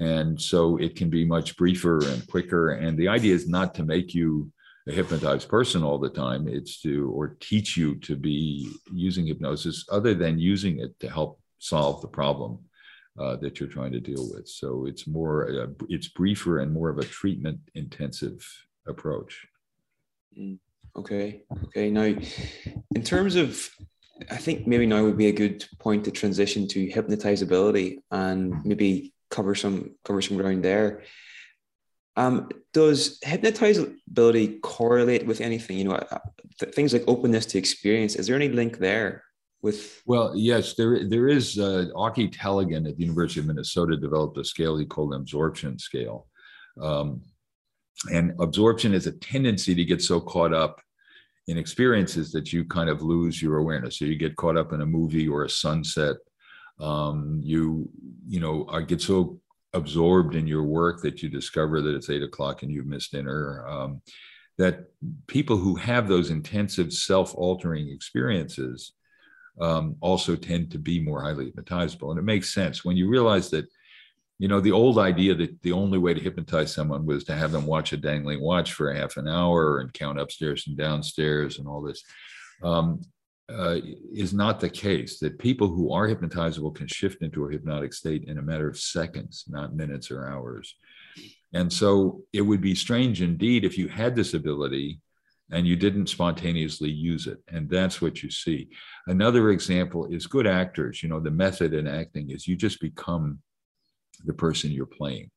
[0.00, 2.70] And so it can be much briefer and quicker.
[2.70, 4.52] And the idea is not to make you
[4.88, 6.46] a hypnotized person all the time.
[6.48, 11.40] It's to, or teach you to be using hypnosis other than using it to help
[11.58, 12.60] solve the problem
[13.18, 14.48] uh, that you're trying to deal with.
[14.48, 18.46] So it's more, uh, it's briefer and more of a treatment intensive
[18.86, 19.46] approach.
[20.38, 20.58] Mm,
[20.96, 21.42] okay.
[21.64, 21.90] Okay.
[21.90, 22.04] Now,
[22.94, 23.68] in terms of
[24.30, 29.12] I think maybe now would be a good point to transition to hypnotizability and maybe
[29.30, 31.02] cover some cover some ground there.
[32.16, 35.78] Um, does hypnotizability correlate with anything?
[35.78, 36.18] You know, uh,
[36.58, 38.16] th- things like openness to experience.
[38.16, 39.22] Is there any link there
[39.62, 40.02] with?
[40.04, 41.58] Well, yes, there there is.
[41.58, 46.26] Uh, Auke Tellegen at the University of Minnesota developed a scale he called absorption scale,
[46.80, 47.22] um,
[48.12, 50.80] and absorption is a tendency to get so caught up
[51.48, 53.98] in experiences that you kind of lose your awareness.
[53.98, 56.16] So you get caught up in a movie or a sunset.
[56.78, 57.88] Um, you
[58.26, 59.40] you know I get so
[59.72, 63.66] absorbed in your work that you discover that it's eight o'clock and you've missed dinner.
[63.66, 64.02] Um,
[64.58, 64.86] that
[65.26, 68.92] people who have those intensive self-altering experiences
[69.60, 72.10] um, also tend to be more highly hypnotizable.
[72.10, 73.66] And it makes sense when you realize that,
[74.38, 77.52] you know, the old idea that the only way to hypnotize someone was to have
[77.52, 81.66] them watch a dangling watch for half an hour and count upstairs and downstairs and
[81.66, 82.02] all this.
[82.62, 83.02] Um,
[83.50, 83.78] uh,
[84.12, 88.24] is not the case that people who are hypnotizable can shift into a hypnotic state
[88.24, 90.74] in a matter of seconds, not minutes or hours.
[91.54, 95.00] And so it would be strange indeed if you had this ability
[95.50, 97.38] and you didn't spontaneously use it.
[97.48, 98.68] And that's what you see.
[99.06, 101.02] Another example is good actors.
[101.02, 103.38] You know, the method in acting is you just become
[104.24, 105.30] the person you're playing.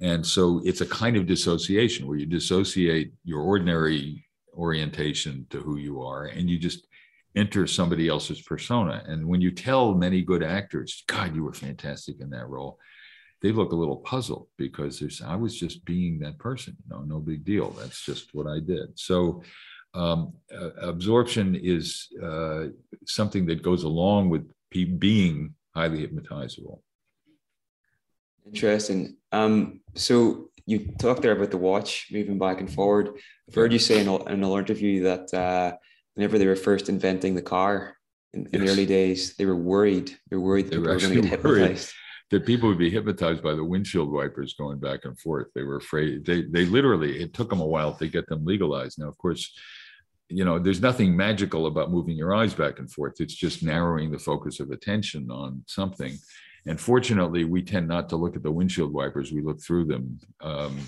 [0.00, 5.76] And so it's a kind of dissociation where you dissociate your ordinary orientation to who
[5.76, 6.86] you are and you just
[7.36, 9.02] enter somebody else's persona.
[9.06, 12.78] And when you tell many good actors, God, you were fantastic in that role,
[13.40, 17.02] they look a little puzzled because there's I was just being that person, you know,
[17.02, 17.70] no big deal.
[17.70, 18.98] That's just what I did.
[18.98, 19.42] So
[19.94, 22.66] um, uh, absorption is uh,
[23.06, 24.50] something that goes along with
[24.98, 26.80] being highly hypnotizable.
[28.46, 29.16] Interesting.
[29.30, 33.10] Um, so you talked there about the watch moving back and forward.
[33.48, 35.76] I've heard you say in, in another interview that uh,
[36.14, 37.96] whenever they were first inventing the car
[38.32, 38.62] in, in yes.
[38.62, 40.16] the early days, they were worried.
[40.30, 41.92] They were worried that they were, were going to get hypnotized
[42.32, 45.48] that people would be hypnotized by the windshield wipers going back and forth.
[45.54, 46.24] They were afraid.
[46.24, 48.98] They they literally it took them a while to get them legalized.
[48.98, 49.52] Now, of course,
[50.30, 53.20] you know, there's nothing magical about moving your eyes back and forth.
[53.20, 56.16] It's just narrowing the focus of attention on something.
[56.66, 59.32] And fortunately, we tend not to look at the windshield wipers.
[59.32, 60.78] We look through them um,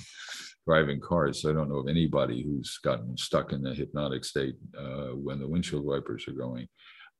[0.66, 1.42] driving cars.
[1.42, 5.38] So I don't know of anybody who's gotten stuck in a hypnotic state uh, when
[5.40, 6.68] the windshield wipers are going.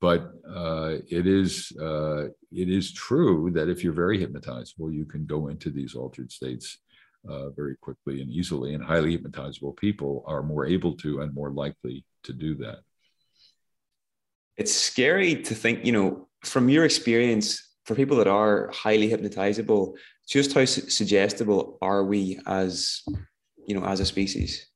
[0.01, 5.25] But uh, it is uh, it is true that if you're very hypnotizable, you can
[5.25, 6.79] go into these altered states
[7.29, 8.75] uh, very quickly and easily.
[8.75, 12.79] And highly hypnotizable people are more able to and more likely to do that.
[14.57, 19.94] It's scary to think, you know, from your experience, for people that are highly hypnotizable,
[20.29, 23.03] just how su- suggestible are we as,
[23.66, 24.66] you know, as a species?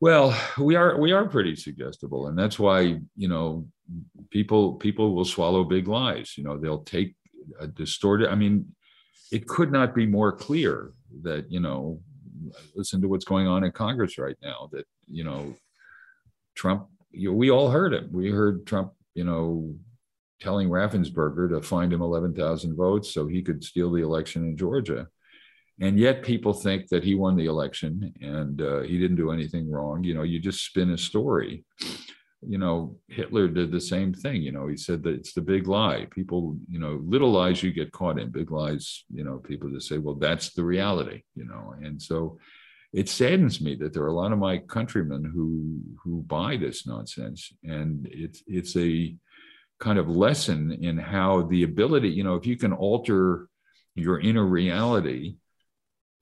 [0.00, 3.66] Well, we are we are pretty suggestible, and that's why you know
[4.30, 6.34] people people will swallow big lies.
[6.36, 7.16] You know, they'll take
[7.58, 8.28] a distorted.
[8.28, 8.66] I mean,
[9.32, 12.00] it could not be more clear that you know,
[12.76, 14.68] listen to what's going on in Congress right now.
[14.70, 15.56] That you know,
[16.54, 16.86] Trump.
[17.10, 18.10] You know, we all heard him.
[18.12, 18.92] We heard Trump.
[19.14, 19.74] You know,
[20.40, 24.56] telling Raffensperger to find him eleven thousand votes so he could steal the election in
[24.56, 25.08] Georgia.
[25.80, 29.70] And yet people think that he won the election and uh, he didn't do anything
[29.70, 30.02] wrong.
[30.02, 31.64] You know you just spin a story.
[32.40, 34.42] You know hitler did the same thing.
[34.42, 36.06] You know he said that it's the big lie.
[36.10, 38.30] People you know little lies you get caught in.
[38.30, 41.74] Big lies you know people just say well that's the reality you know.
[41.80, 42.38] And so
[42.92, 46.86] it saddens me that there are a lot of my countrymen who who buy this
[46.86, 47.52] nonsense.
[47.62, 49.14] And it's it's a
[49.78, 53.48] kind of lesson in how the ability you know if you can alter
[53.94, 55.36] your inner reality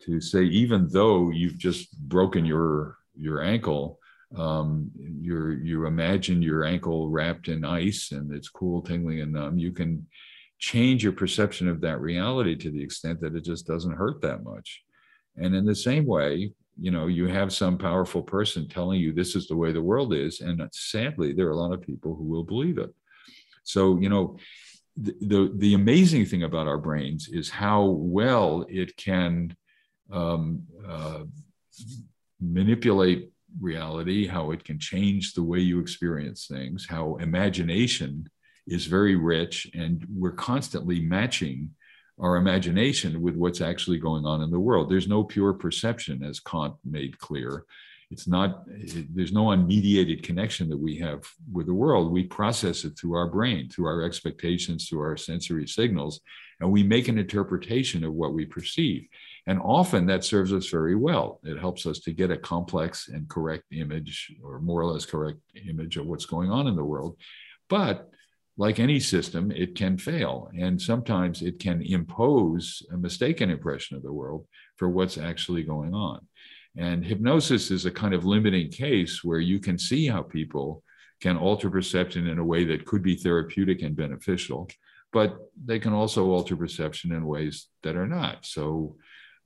[0.03, 3.99] to say even though you've just broken your your ankle
[4.37, 9.59] um, you you imagine your ankle wrapped in ice and it's cool tingling and numb
[9.59, 10.07] you can
[10.59, 14.43] change your perception of that reality to the extent that it just doesn't hurt that
[14.43, 14.83] much.
[15.37, 19.35] And in the same way you know you have some powerful person telling you this
[19.35, 20.41] is the way the world is.
[20.41, 22.95] And sadly there are a lot of people who will believe it
[23.67, 24.37] so you know
[24.97, 29.55] the, the, the amazing thing about our brains is how well it can
[30.11, 31.25] um, uh,
[32.41, 38.29] manipulate reality, how it can change the way you experience things, how imagination
[38.67, 41.71] is very rich, and we're constantly matching
[42.19, 44.91] our imagination with what's actually going on in the world.
[44.91, 47.65] There's no pure perception, as Kant made clear.
[48.11, 52.13] It's not, it, there's no unmediated connection that we have with the world.
[52.13, 56.21] We process it through our brain, through our expectations, through our sensory signals,
[56.61, 59.09] and we make an interpretation of what we perceive.
[59.47, 61.41] And often that serves us very well.
[61.45, 65.39] It helps us to get a complex and correct image, or more or less correct
[65.69, 67.17] image of what's going on in the world.
[67.69, 68.09] But
[68.57, 70.51] like any system, it can fail.
[70.59, 75.93] And sometimes it can impose a mistaken impression of the world for what's actually going
[75.93, 76.27] on.
[76.77, 80.83] And hypnosis is a kind of limiting case where you can see how people
[81.21, 84.69] can alter perception in a way that could be therapeutic and beneficial,
[85.13, 88.45] but they can also alter perception in ways that are not.
[88.45, 88.97] So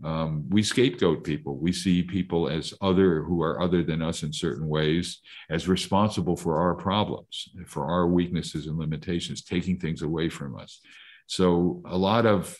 [0.03, 1.57] um, we scapegoat people.
[1.57, 5.21] We see people as other who are other than us in certain ways
[5.51, 10.81] as responsible for our problems, for our weaknesses and limitations, taking things away from us.
[11.27, 12.57] So a lot of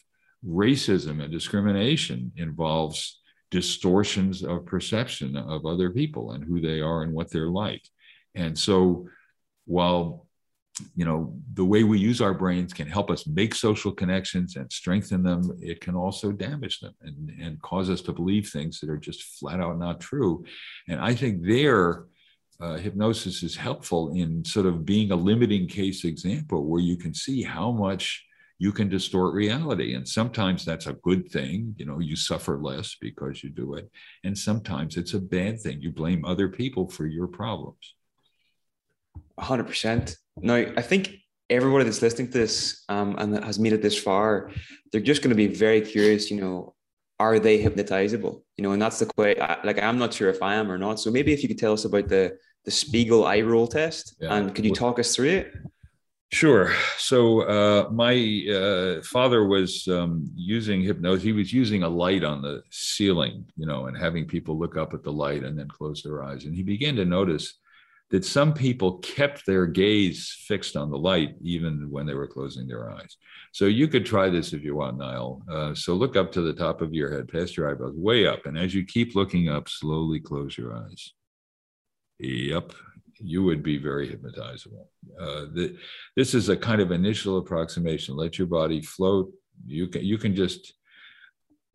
[0.47, 3.20] racism and discrimination involves
[3.51, 7.83] distortions of perception of other people and who they are and what they're like.
[8.35, 9.09] And so
[9.67, 10.27] while
[10.95, 14.71] you know the way we use our brains can help us make social connections and
[14.73, 18.89] strengthen them it can also damage them and, and cause us to believe things that
[18.89, 20.43] are just flat out not true
[20.89, 22.05] and i think there
[22.61, 27.15] uh, hypnosis is helpful in sort of being a limiting case example where you can
[27.15, 28.25] see how much
[28.61, 29.95] you can distort reality.
[29.95, 31.75] And sometimes that's a good thing.
[31.79, 33.91] You know, you suffer less because you do it.
[34.23, 35.81] And sometimes it's a bad thing.
[35.81, 37.95] You blame other people for your problems.
[39.39, 40.15] 100%.
[40.37, 41.15] Now, I think
[41.49, 44.51] everybody that's listening to this um, and that has made it this far,
[44.93, 46.75] they're just going to be very curious, you know,
[47.19, 48.43] are they hypnotizable?
[48.59, 51.01] You know, and that's the way, like, I'm not sure if I am or not.
[51.01, 52.37] So maybe if you could tell us about the,
[52.67, 54.35] the Spiegel eye roll test yeah.
[54.35, 55.55] and could you talk us through it?
[56.33, 56.73] Sure.
[56.97, 61.25] So uh, my uh, father was um, using hypnosis.
[61.25, 64.95] He was using a light on the ceiling, you know, and having people look up
[64.95, 66.45] at the light and then close their eyes.
[66.45, 67.59] And he began to notice
[68.11, 72.69] that some people kept their gaze fixed on the light even when they were closing
[72.69, 73.17] their eyes.
[73.53, 75.43] So you could try this if you want, Niall.
[75.51, 78.47] Uh, so look up to the top of your head, past your eyebrows, way up.
[78.47, 81.13] And as you keep looking up, slowly close your eyes.
[82.19, 82.73] Yep,
[83.23, 84.87] you would be very hypnotizable.
[85.19, 85.77] Uh, the,
[86.17, 88.17] this is a kind of initial approximation.
[88.17, 89.33] Let your body float.
[89.67, 90.75] You can you can just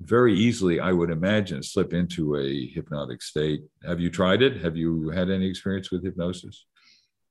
[0.02, 3.64] very easily, I would imagine, slip into a hypnotic state.
[3.86, 4.62] Have you tried it?
[4.62, 6.66] Have you had any experience with hypnosis?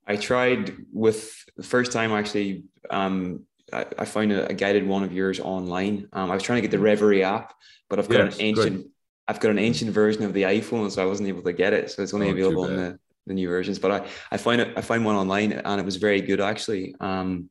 [0.06, 2.64] I tried with the first time actually.
[2.90, 6.08] Um, I, I found a, a, guided one of yours online.
[6.12, 7.54] Um, I was trying to get the Reveri app,
[7.88, 8.76] but I've got yes, an ancient.
[8.76, 8.90] Good.
[9.26, 11.90] I've got an ancient version of the iPhone, so I wasn't able to get it.
[11.90, 13.78] So it's only oh, available in the the new versions.
[13.78, 16.94] But I I find it I find one online and it was very good actually.
[17.00, 17.50] Um,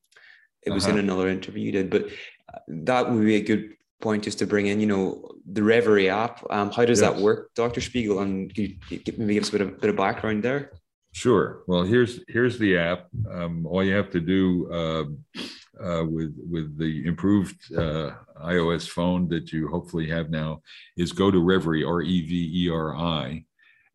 [0.66, 0.94] it was uh-huh.
[0.94, 2.08] in another interview you did, but
[2.54, 4.80] uh, that would be a good point just to bring in.
[4.80, 6.46] You know, the Reveri app.
[6.50, 7.12] Um, how does yes.
[7.12, 8.20] that work, Doctor Spiegel?
[8.20, 10.72] And can you give, maybe give us a bit of, bit of background there?
[11.14, 11.64] Sure.
[11.68, 13.08] Well, here's here's the app.
[13.30, 15.40] Um, all you have to do uh,
[15.84, 18.12] uh, with with the improved uh,
[18.44, 20.62] iOS phone that you hopefully have now
[20.98, 23.46] is go to Reveri R E V E R I,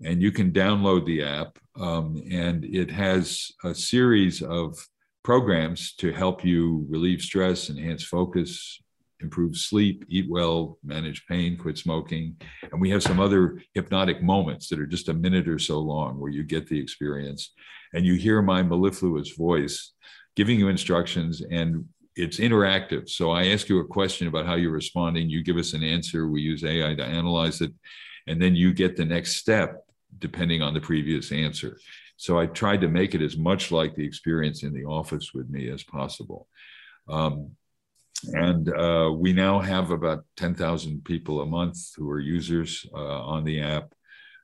[0.04, 1.58] and you can download the app.
[1.76, 4.78] Um, and it has a series of
[5.24, 8.80] programs to help you relieve stress, enhance focus,
[9.20, 12.36] improve sleep, eat well, manage pain, quit smoking.
[12.70, 16.20] And we have some other hypnotic moments that are just a minute or so long
[16.20, 17.52] where you get the experience
[17.92, 19.92] and you hear my mellifluous voice
[20.36, 21.84] giving you instructions and
[22.14, 23.08] it's interactive.
[23.08, 25.30] So I ask you a question about how you're responding.
[25.30, 26.28] You give us an answer.
[26.28, 27.72] We use AI to analyze it.
[28.26, 29.84] And then you get the next step
[30.18, 31.78] depending on the previous answer.
[32.16, 35.48] So I tried to make it as much like the experience in the office with
[35.48, 36.48] me as possible.
[37.08, 37.52] Um,
[38.32, 43.44] and uh, we now have about 10,000 people a month who are users uh, on
[43.44, 43.92] the app.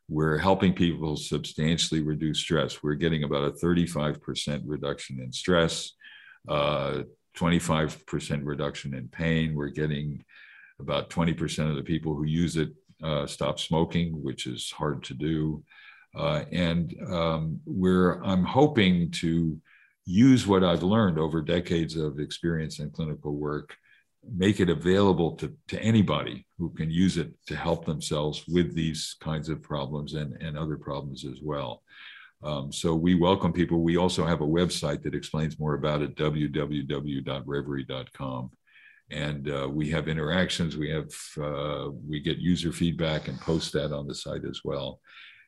[0.09, 2.83] We're helping people substantially reduce stress.
[2.83, 5.93] We're getting about a 35% reduction in stress,
[6.49, 7.03] uh,
[7.37, 9.55] 25% reduction in pain.
[9.55, 10.25] We're getting
[10.79, 12.71] about 20% of the people who use it
[13.03, 15.63] uh, stop smoking, which is hard to do.
[16.17, 19.61] Uh, and um, we're, I'm hoping to
[20.07, 23.75] use what I've learned over decades of experience in clinical work,
[24.35, 29.17] make it available to, to anybody who can use it to help themselves with these
[29.21, 31.83] kinds of problems and, and other problems as well.
[32.43, 33.83] Um, so we welcome people.
[33.83, 38.51] We also have a website that explains more about it, www.reveri.com
[39.11, 43.93] and uh, we have interactions we have uh, we get user feedback and post that
[43.93, 45.01] on the site as well.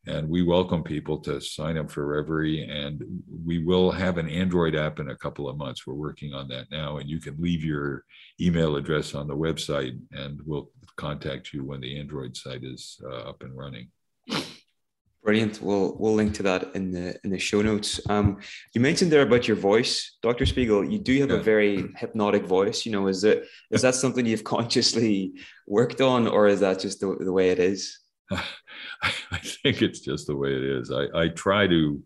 [0.09, 3.03] And we welcome people to sign up for Reveri and
[3.45, 5.85] we will have an android app in a couple of months.
[5.85, 8.05] We're working on that now and you can leave your
[8.41, 13.31] email address on the website and we'll contact you when the android site is uh,
[13.31, 13.89] up and running
[15.27, 15.61] Brilliant.
[15.61, 18.01] We'll we'll link to that in the in the show notes.
[18.09, 18.39] Um,
[18.75, 20.47] you mentioned there about your voice, Dr.
[20.47, 20.85] Spiegel.
[20.85, 21.39] You do have yeah.
[21.39, 22.87] a very hypnotic voice.
[22.87, 25.33] You know, is it is that something you've consciously
[25.67, 27.99] worked on, or is that just the, the way it is?
[28.31, 30.93] I think it's just the way it is.
[30.93, 32.01] I, I try to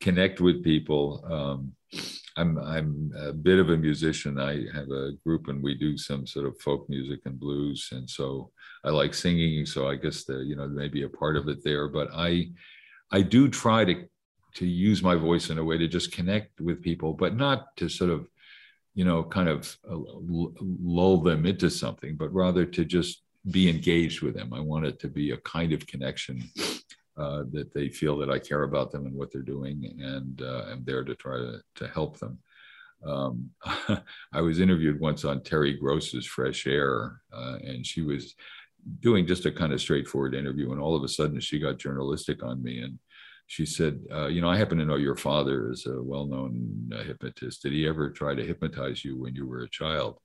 [0.00, 1.26] connect with people.
[1.30, 1.72] Um,
[2.36, 4.38] I'm I'm a bit of a musician.
[4.38, 8.08] I have a group and we do some sort of folk music and blues, and
[8.08, 8.50] so
[8.84, 9.64] I like singing.
[9.66, 11.88] So I guess the you know maybe a part of it there.
[11.88, 12.50] But I
[13.10, 14.04] I do try to
[14.56, 17.88] to use my voice in a way to just connect with people, but not to
[17.88, 18.28] sort of
[18.94, 19.96] you know kind of uh,
[20.28, 24.52] lull them into something, but rather to just be engaged with them.
[24.52, 26.42] I want it to be a kind of connection
[27.16, 30.64] uh, that they feel that I care about them and what they're doing, and uh,
[30.70, 32.38] I'm there to try to, to help them.
[33.04, 33.50] Um,
[34.32, 38.34] I was interviewed once on Terry Gross's Fresh Air, uh, and she was
[39.00, 42.42] doing just a kind of straightforward interview, and all of a sudden she got journalistic
[42.42, 42.98] on me, and
[43.46, 47.02] she said, uh, "You know, I happen to know your father is a well-known uh,
[47.02, 47.62] hypnotist.
[47.62, 50.18] Did he ever try to hypnotize you when you were a child?"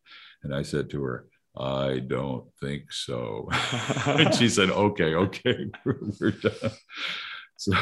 [0.44, 1.28] And I said to her,
[1.58, 3.50] "I don't think so."
[4.06, 6.72] and she said, "Okay, okay, we're done."
[7.58, 7.74] So,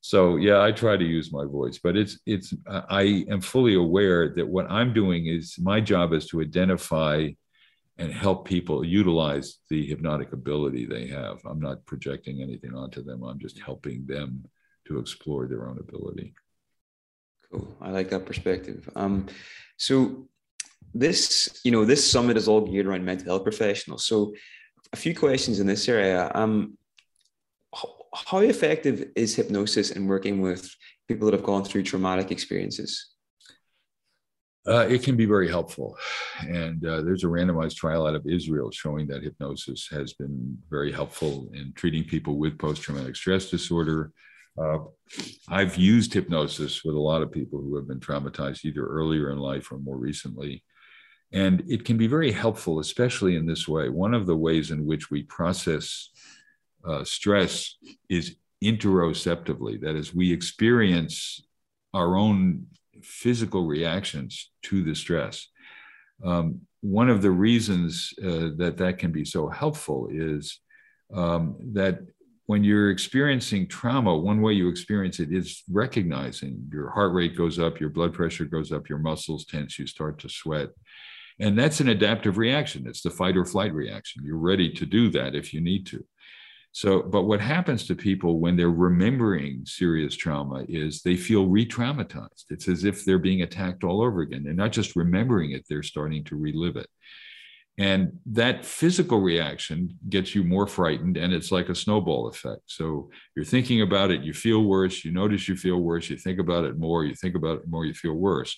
[0.00, 4.28] so yeah, I try to use my voice, but it's it's I am fully aware
[4.30, 7.28] that what I'm doing is my job is to identify
[7.98, 11.40] and help people utilize the hypnotic ability they have.
[11.46, 13.22] I'm not projecting anything onto them.
[13.22, 14.44] I'm just helping them
[14.88, 16.34] to explore their own ability.
[17.50, 17.76] Cool.
[17.80, 18.88] I like that perspective.
[18.96, 19.26] Um,
[19.76, 20.28] so
[20.94, 24.04] this, you know, this summit is all geared around mental health professionals.
[24.06, 24.34] So
[24.92, 26.30] a few questions in this area.
[26.34, 26.78] Um,
[28.14, 30.70] how effective is hypnosis in working with
[31.08, 33.10] people that have gone through traumatic experiences?
[34.66, 35.98] Uh, it can be very helpful.
[36.40, 40.92] And uh, there's a randomized trial out of Israel showing that hypnosis has been very
[40.92, 44.12] helpful in treating people with post traumatic stress disorder,
[44.56, 44.78] uh,
[45.48, 49.38] I've used hypnosis with a lot of people who have been traumatized either earlier in
[49.38, 50.62] life or more recently.
[51.34, 53.88] And it can be very helpful, especially in this way.
[53.88, 56.10] One of the ways in which we process
[56.88, 57.76] uh, stress
[58.08, 61.44] is interoceptively, that is, we experience
[61.92, 62.66] our own
[63.02, 65.48] physical reactions to the stress.
[66.24, 70.60] Um, one of the reasons uh, that that can be so helpful is
[71.12, 71.98] um, that
[72.46, 77.58] when you're experiencing trauma, one way you experience it is recognizing your heart rate goes
[77.58, 80.68] up, your blood pressure goes up, your muscles tense, you start to sweat.
[81.40, 82.86] And that's an adaptive reaction.
[82.86, 84.22] It's the fight or flight reaction.
[84.24, 86.04] You're ready to do that if you need to.
[86.74, 91.64] So, but what happens to people when they're remembering serious trauma is they feel re
[91.64, 92.46] traumatized.
[92.50, 94.42] It's as if they're being attacked all over again.
[94.42, 96.88] They're not just remembering it, they're starting to relive it.
[97.78, 102.62] And that physical reaction gets you more frightened, and it's like a snowball effect.
[102.66, 106.38] So you're thinking about it, you feel worse, you notice you feel worse, you think
[106.38, 108.56] about it more, you think about it more, you feel worse.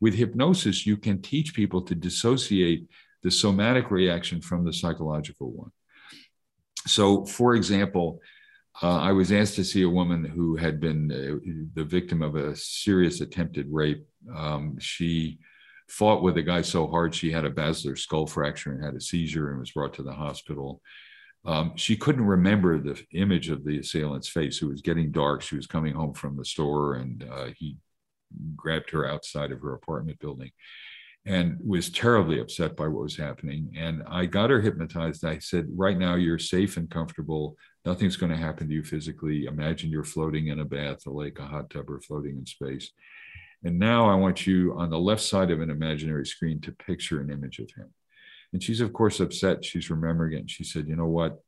[0.00, 2.88] With hypnosis, you can teach people to dissociate
[3.22, 5.70] the somatic reaction from the psychological one.
[6.86, 8.20] So, for example,
[8.82, 11.36] uh, I was asked to see a woman who had been uh,
[11.74, 14.06] the victim of a serious attempted rape.
[14.34, 15.38] Um, she
[15.88, 19.00] fought with a guy so hard she had a basilar skull fracture and had a
[19.00, 20.80] seizure and was brought to the hospital.
[21.44, 24.62] Um, she couldn't remember the image of the assailant's face.
[24.62, 25.42] It was getting dark.
[25.42, 27.76] She was coming home from the store and uh, he
[28.56, 30.50] grabbed her outside of her apartment building
[31.26, 33.72] and was terribly upset by what was happening.
[33.76, 35.24] And I got her hypnotized.
[35.24, 37.56] I said, Right now, you're safe and comfortable.
[37.84, 39.44] Nothing's going to happen to you physically.
[39.44, 42.90] Imagine you're floating in a bath, a lake, a hot tub, or floating in space.
[43.64, 47.20] And now I want you on the left side of an imaginary screen to picture
[47.20, 47.92] an image of him.
[48.52, 49.64] And she's, of course, upset.
[49.64, 50.40] She's remembering it.
[50.40, 51.38] And she said, You know what?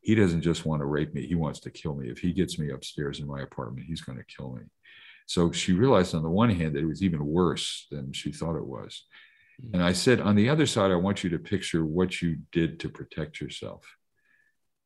[0.00, 2.08] He doesn't just want to rape me, he wants to kill me.
[2.08, 4.62] If he gets me upstairs in my apartment, he's going to kill me.
[5.28, 8.56] So she realized on the one hand that it was even worse than she thought
[8.56, 9.04] it was.
[9.60, 9.74] Hmm.
[9.74, 12.80] And I said, on the other side, I want you to picture what you did
[12.80, 13.84] to protect yourself.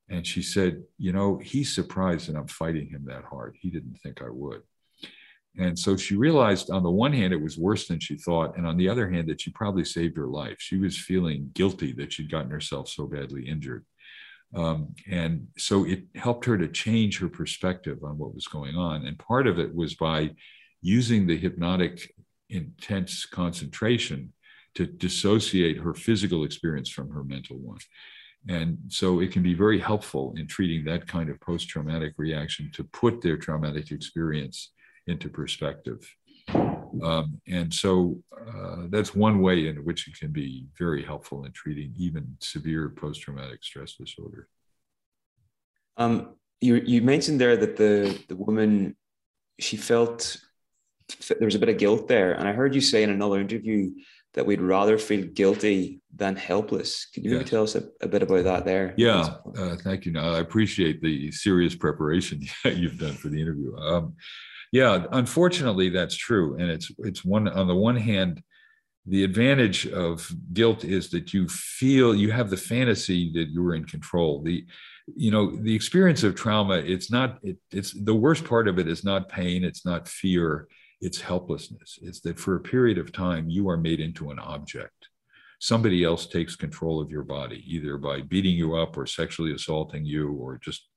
[0.08, 3.56] And she said, You know, he's surprised that I'm fighting him that hard.
[3.60, 4.62] He didn't think I would.
[5.58, 8.56] And so she realized on the one hand, it was worse than she thought.
[8.56, 10.56] And on the other hand, that she probably saved her life.
[10.58, 13.84] She was feeling guilty that she'd gotten herself so badly injured.
[14.54, 19.06] Um, and so it helped her to change her perspective on what was going on.
[19.06, 20.30] And part of it was by
[20.82, 22.14] using the hypnotic
[22.50, 24.32] intense concentration
[24.74, 27.78] to dissociate her physical experience from her mental one.
[28.48, 32.70] And so it can be very helpful in treating that kind of post traumatic reaction
[32.74, 34.72] to put their traumatic experience
[35.06, 35.98] into perspective.
[37.02, 41.52] Um, and so uh, that's one way in which it can be very helpful in
[41.52, 44.48] treating even severe post traumatic stress disorder.
[45.96, 48.96] Um, you, you mentioned there that the, the woman,
[49.58, 50.36] she felt
[51.28, 52.32] there was a bit of guilt there.
[52.32, 53.90] And I heard you say in another interview
[54.34, 57.06] that we'd rather feel guilty than helpless.
[57.12, 58.94] Can you maybe tell us a, a, bit about that there?
[58.96, 60.12] Yeah, uh, thank you.
[60.12, 63.76] Now, I appreciate the serious preparation you've done for the interview.
[63.76, 64.14] Um,
[64.72, 68.42] yeah, unfortunately, that's true, and it's it's one on the one hand,
[69.06, 73.84] the advantage of guilt is that you feel you have the fantasy that you're in
[73.84, 74.42] control.
[74.42, 74.66] The
[75.14, 78.86] you know the experience of trauma it's not it, it's the worst part of it
[78.86, 80.68] is not pain it's not fear
[81.02, 81.98] it's helplessness.
[82.00, 85.08] It's that for a period of time you are made into an object.
[85.58, 90.04] Somebody else takes control of your body either by beating you up or sexually assaulting
[90.04, 90.88] you or just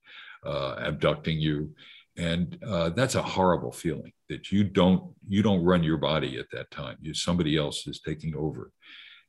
[0.46, 1.74] uh, abducting you
[2.18, 6.50] and uh, that's a horrible feeling that you don't you don't run your body at
[6.52, 8.72] that time you somebody else is taking over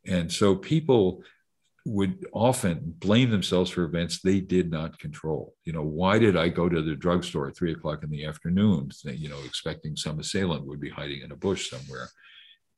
[0.07, 1.23] and so people
[1.87, 5.55] would often blame themselves for events they did not control.
[5.65, 8.91] You know, why did I go to the drugstore at three o'clock in the afternoon,
[9.05, 12.09] you know, expecting some assailant would be hiding in a bush somewhere?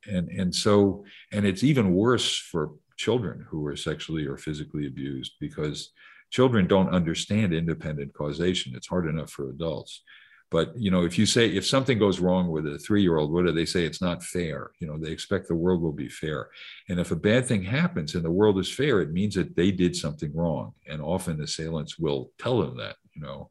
[0.06, 5.32] And, and so, and it's even worse for children who are sexually or physically abused
[5.40, 5.90] because
[6.30, 8.74] children don't understand independent causation.
[8.74, 10.02] It's hard enough for adults.
[10.50, 13.52] But you know, if you say if something goes wrong with a three-year-old, what do
[13.52, 13.84] they say?
[13.84, 14.70] It's not fair.
[14.80, 16.48] You know, they expect the world will be fair.
[16.88, 19.70] And if a bad thing happens and the world is fair, it means that they
[19.70, 20.72] did something wrong.
[20.86, 22.96] And often assailants will tell them that.
[23.14, 23.50] You know,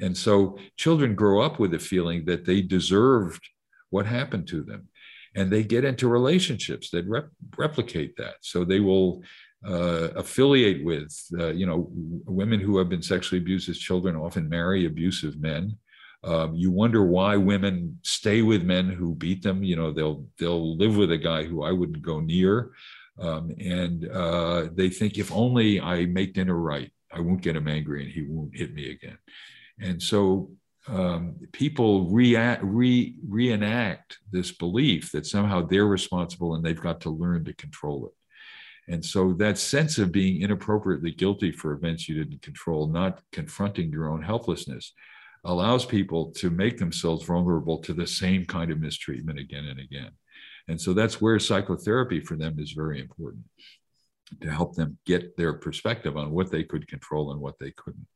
[0.00, 3.46] and so children grow up with a feeling that they deserved
[3.90, 4.88] what happened to them,
[5.34, 8.36] and they get into relationships that rep- replicate that.
[8.40, 9.22] So they will
[9.66, 11.88] uh, affiliate with, uh, you know,
[12.26, 15.76] women who have been sexually abused as children often marry abusive men.
[16.24, 19.62] Um, you wonder why women stay with men who beat them.
[19.62, 22.72] You know, they'll they'll live with a guy who I wouldn't go near,
[23.20, 27.68] um, and uh, they think if only I make dinner right, I won't get him
[27.68, 29.18] angry and he won't hit me again.
[29.80, 30.50] And so
[30.88, 37.10] um, people react, re, reenact this belief that somehow they're responsible and they've got to
[37.10, 38.12] learn to control it.
[38.88, 43.90] And so that sense of being inappropriately guilty for events you didn't control, not confronting
[43.90, 44.92] your own helplessness,
[45.44, 50.10] allows people to make themselves vulnerable to the same kind of mistreatment again and again.
[50.68, 53.44] And so that's where psychotherapy for them is very important
[54.40, 58.06] to help them get their perspective on what they could control and what they couldn't.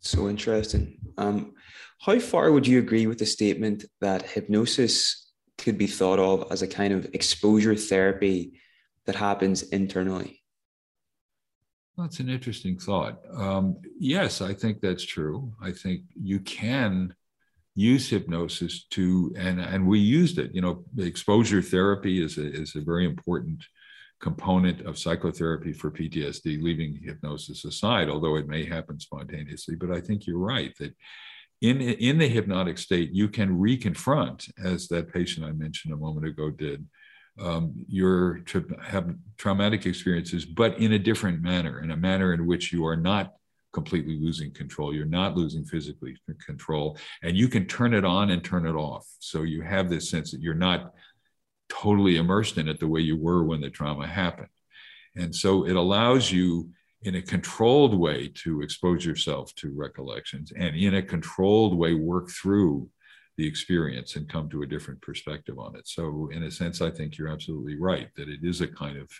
[0.00, 0.98] So interesting.
[1.16, 1.52] Um,
[2.00, 6.62] how far would you agree with the statement that hypnosis could be thought of as
[6.62, 8.52] a kind of exposure therapy
[9.06, 10.42] that happens internally?
[11.98, 13.20] That's an interesting thought.
[13.34, 15.52] Um, yes, I think that's true.
[15.62, 17.14] I think you can
[17.74, 20.54] use hypnosis to, and and we used it.
[20.54, 23.62] You know, exposure therapy is a, is a very important
[24.20, 29.74] component of psychotherapy for PTSD, leaving hypnosis aside, although it may happen spontaneously.
[29.74, 30.94] But I think you're right that
[31.60, 36.26] in in the hypnotic state, you can reconfront, as that patient I mentioned a moment
[36.26, 36.86] ago did,
[37.40, 42.46] um, your tra- have traumatic experiences, but in a different manner, in a manner in
[42.46, 43.34] which you are not
[43.72, 44.94] completely losing control.
[44.94, 49.06] You're not losing physically control, and you can turn it on and turn it off.
[49.18, 50.92] So you have this sense that you're not
[51.68, 54.48] totally immersed in it the way you were when the trauma happened.
[55.16, 56.70] And so it allows you
[57.02, 62.30] in a controlled way to expose yourself to recollections and in a controlled way work
[62.30, 62.88] through
[63.36, 65.88] the experience and come to a different perspective on it.
[65.88, 69.10] So, in a sense, I think you're absolutely right that it is a kind of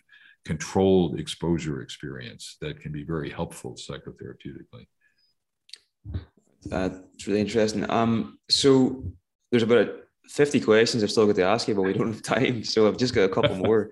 [0.45, 4.87] controlled exposure experience that can be very helpful psychotherapeutically.
[6.67, 7.89] That's really interesting.
[7.91, 9.05] Um, so
[9.51, 9.89] there's about
[10.29, 12.65] 50 questions I've still got to ask you, but we don't have time.
[12.65, 13.91] So I've just got a couple more.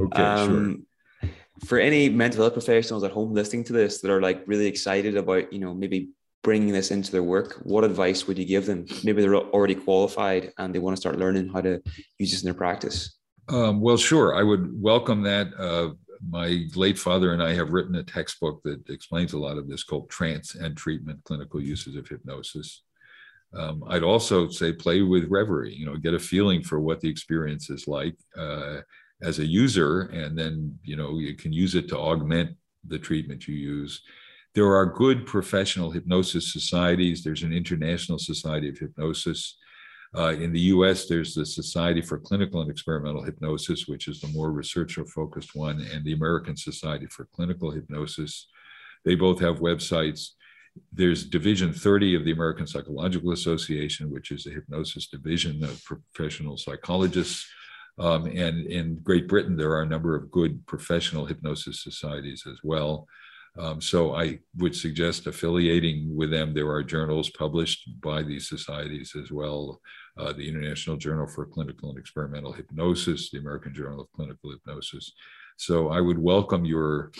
[0.00, 0.86] okay, um,
[1.20, 1.30] sure.
[1.66, 5.16] For any mental health professionals at home listening to this that are like really excited
[5.16, 6.10] about, you know, maybe
[6.42, 8.86] bringing this into their work, what advice would you give them?
[9.04, 11.80] Maybe they're already qualified and they want to start learning how to
[12.18, 13.16] use this in their practice.
[13.48, 14.34] Um, well, sure.
[14.34, 15.48] I would welcome that.
[15.58, 15.94] Uh,
[16.28, 19.82] my late father and I have written a textbook that explains a lot of this
[19.82, 22.82] called Trance and Treatment Clinical Uses of Hypnosis.
[23.54, 27.08] Um, I'd also say play with Reveri, you know, get a feeling for what the
[27.08, 28.78] experience is like uh,
[29.22, 33.46] as a user, and then, you know, you can use it to augment the treatment
[33.46, 34.00] you use
[34.54, 37.22] there are good professional hypnosis societies.
[37.22, 39.56] There's an International Society of Hypnosis.
[40.14, 44.28] Uh, in the US, there's the Society for Clinical and Experimental Hypnosis, which is the
[44.28, 48.48] more researcher focused one, and the American Society for Clinical Hypnosis.
[49.06, 50.30] They both have websites.
[50.92, 56.58] There's Division 30 of the American Psychological Association, which is a hypnosis division of professional
[56.58, 57.46] psychologists.
[57.98, 62.58] Um, and in Great Britain, there are a number of good professional hypnosis societies as
[62.62, 63.06] well.
[63.58, 66.54] Um, so I would suggest affiliating with them.
[66.54, 69.80] There are journals published by these societies as well.
[70.16, 75.12] Uh, the International Journal for Clinical and Experimental Hypnosis, the American Journal of Clinical Hypnosis.
[75.58, 77.12] So I would welcome your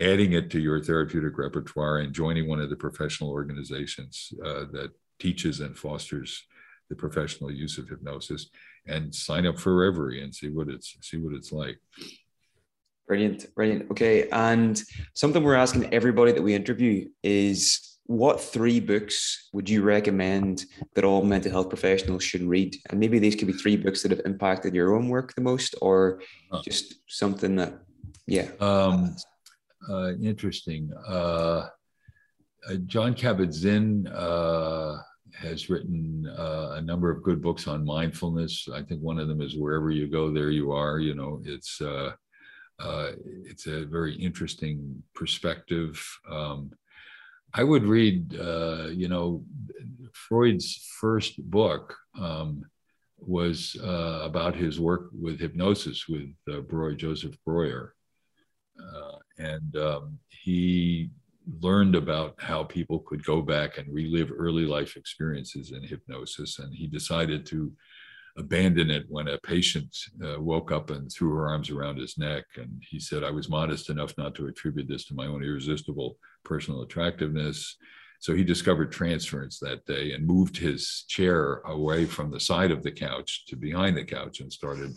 [0.00, 4.90] adding it to your therapeutic repertoire and joining one of the professional organizations uh, that
[5.18, 6.44] teaches and fosters
[6.90, 8.50] the professional use of hypnosis
[8.86, 11.78] and sign up for Reveri and see what it's see what it's like.
[13.12, 13.90] Brilliant, brilliant.
[13.90, 14.82] Okay, and
[15.12, 21.04] something we're asking everybody that we interview is what three books would you recommend that
[21.04, 22.74] all mental health professionals should read?
[22.88, 25.74] And maybe these could be three books that have impacted your own work the most,
[25.82, 26.22] or
[26.64, 27.82] just something that,
[28.26, 28.48] yeah.
[28.60, 29.14] Um,
[29.90, 30.90] uh, interesting.
[31.06, 31.68] Uh,
[32.66, 34.96] uh, Jon Kabat-Zinn uh,
[35.34, 38.68] has written uh, a number of good books on mindfulness.
[38.72, 41.82] I think one of them is "Wherever You Go, There You Are." You know, it's
[42.78, 43.12] uh,
[43.44, 46.04] it's a very interesting perspective.
[46.28, 46.72] Um,
[47.54, 49.44] I would read, uh, you know,
[50.12, 52.64] Freud's first book um,
[53.18, 57.94] was uh, about his work with hypnosis with uh, Breuer, Joseph Breuer.
[58.80, 61.10] Uh, and um, he
[61.60, 66.58] learned about how people could go back and relive early life experiences in hypnosis.
[66.58, 67.72] And he decided to
[68.36, 72.44] abandon it when a patient uh, woke up and threw her arms around his neck.
[72.56, 76.16] And he said, I was modest enough not to attribute this to my own irresistible
[76.44, 77.76] personal attractiveness.
[78.20, 82.82] So he discovered transference that day and moved his chair away from the side of
[82.82, 84.94] the couch to behind the couch and started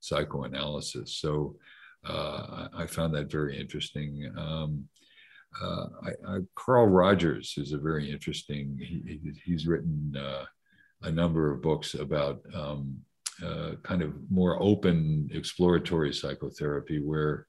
[0.00, 1.16] psychoanalysis.
[1.16, 1.56] So
[2.06, 4.32] uh, I found that very interesting.
[4.38, 4.88] Um,
[5.60, 10.44] uh, I, I, Carl Rogers is a very interesting, he, he's written uh,
[11.02, 12.96] a number of books about um,
[13.44, 17.46] uh, kind of more open exploratory psychotherapy where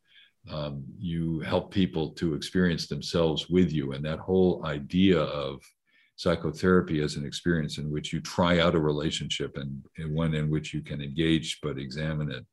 [0.50, 3.92] um, you help people to experience themselves with you.
[3.92, 5.62] And that whole idea of
[6.16, 10.50] psychotherapy as an experience in which you try out a relationship and, and one in
[10.50, 12.46] which you can engage but examine it,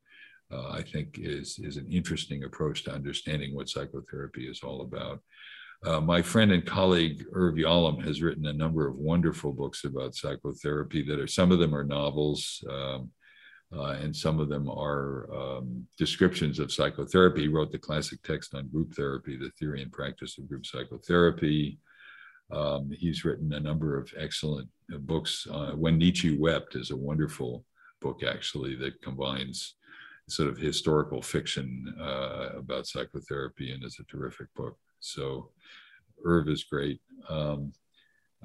[0.51, 5.21] uh, I think is, is an interesting approach to understanding what psychotherapy is all about.
[5.85, 10.15] Uh, my friend and colleague Irv Yalom has written a number of wonderful books about
[10.15, 13.11] psychotherapy that are some of them are novels um,
[13.73, 17.41] uh, and some of them are um, descriptions of psychotherapy.
[17.41, 21.79] He wrote the classic text on group therapy, the theory and practice of group psychotherapy.
[22.51, 25.47] Um, he's written a number of excellent uh, books.
[25.49, 27.63] Uh, when Nietzsche Wept is a wonderful
[28.01, 29.75] book, actually, that combines
[30.27, 34.77] sort of historical fiction uh, about psychotherapy and is a terrific book.
[34.99, 35.51] So
[36.25, 36.99] Irv is great.
[37.27, 37.71] Um,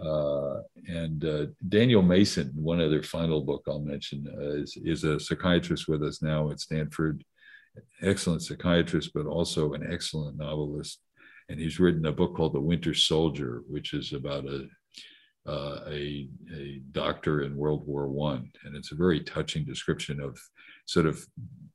[0.03, 5.21] uh, and uh, Daniel Mason, one other final book I'll mention, uh, is, is a
[5.21, 7.25] psychiatrist with us now at Stanford.
[8.03, 11.01] Excellent psychiatrist, but also an excellent novelist.
[11.49, 14.67] And he's written a book called The Winter Soldier, which is about a
[15.47, 20.39] uh, a, a doctor in World War One, and it's a very touching description of
[20.87, 21.23] sort of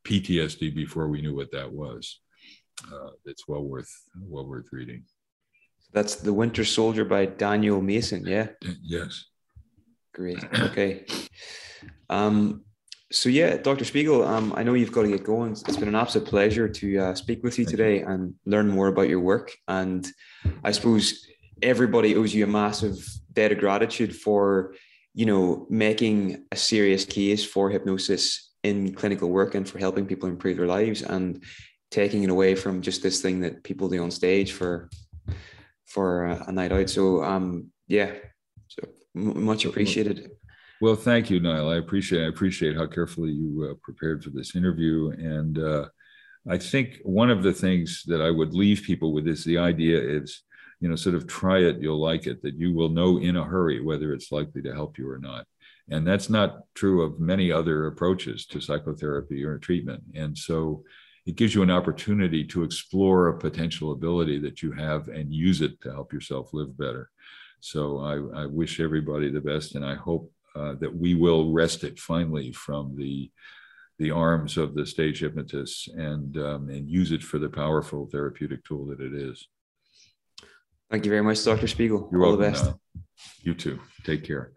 [0.05, 2.19] PTSD before we knew what that was.
[2.91, 5.03] Uh, it's well worth well worth reading.
[5.91, 8.49] That's The Winter Soldier by Daniel Mason, yeah?
[8.83, 9.25] Yes.
[10.13, 10.43] Great.
[10.59, 11.05] Okay.
[12.09, 12.63] Um,
[13.11, 13.85] so yeah, Dr.
[13.85, 15.51] Spiegel, um, I know you've got to get going.
[15.53, 18.07] It's been an absolute pleasure to uh, speak with you Thank today you.
[18.07, 19.51] and learn more about your work.
[19.67, 20.07] And
[20.63, 21.25] I suppose
[21.61, 23.03] everybody owes you a massive
[23.33, 24.75] debt of gratitude for,
[25.15, 30.29] you know, making a serious case for hypnosis in clinical work and for helping people
[30.29, 31.43] improve their lives and
[31.91, 34.89] taking it away from just this thing that people do on stage for
[35.87, 36.89] for a night out.
[36.89, 38.11] So um, yeah,
[38.67, 38.83] so
[39.13, 40.31] much appreciated.
[40.81, 41.69] Well, thank you, Niall.
[41.69, 45.85] I appreciate I appreciate how carefully you uh, prepared for this interview, and uh,
[46.47, 49.99] I think one of the things that I would leave people with is the idea
[49.99, 50.43] is,
[50.79, 53.43] you know, sort of try it, you'll like it, that you will know in a
[53.43, 55.45] hurry whether it's likely to help you or not.
[55.91, 60.03] And that's not true of many other approaches to psychotherapy or treatment.
[60.15, 60.83] And so
[61.29, 65.61] it gives you an opportunity to explore a potential ability that you have and use
[65.61, 67.11] it to help yourself live better.
[67.59, 71.83] So I, I wish everybody the best, and I hope uh, that we will wrest
[71.83, 73.29] it finally from the
[73.99, 78.63] the arms of the stage hypnotists and um, and use it for the powerful therapeutic
[78.65, 79.47] tool that it is.
[80.89, 81.67] Thank you very much, Dr.
[81.67, 82.09] Spiegel.
[82.11, 82.53] You're All welcome.
[82.53, 82.73] the best.
[83.43, 83.79] you too.
[84.03, 84.53] Take care.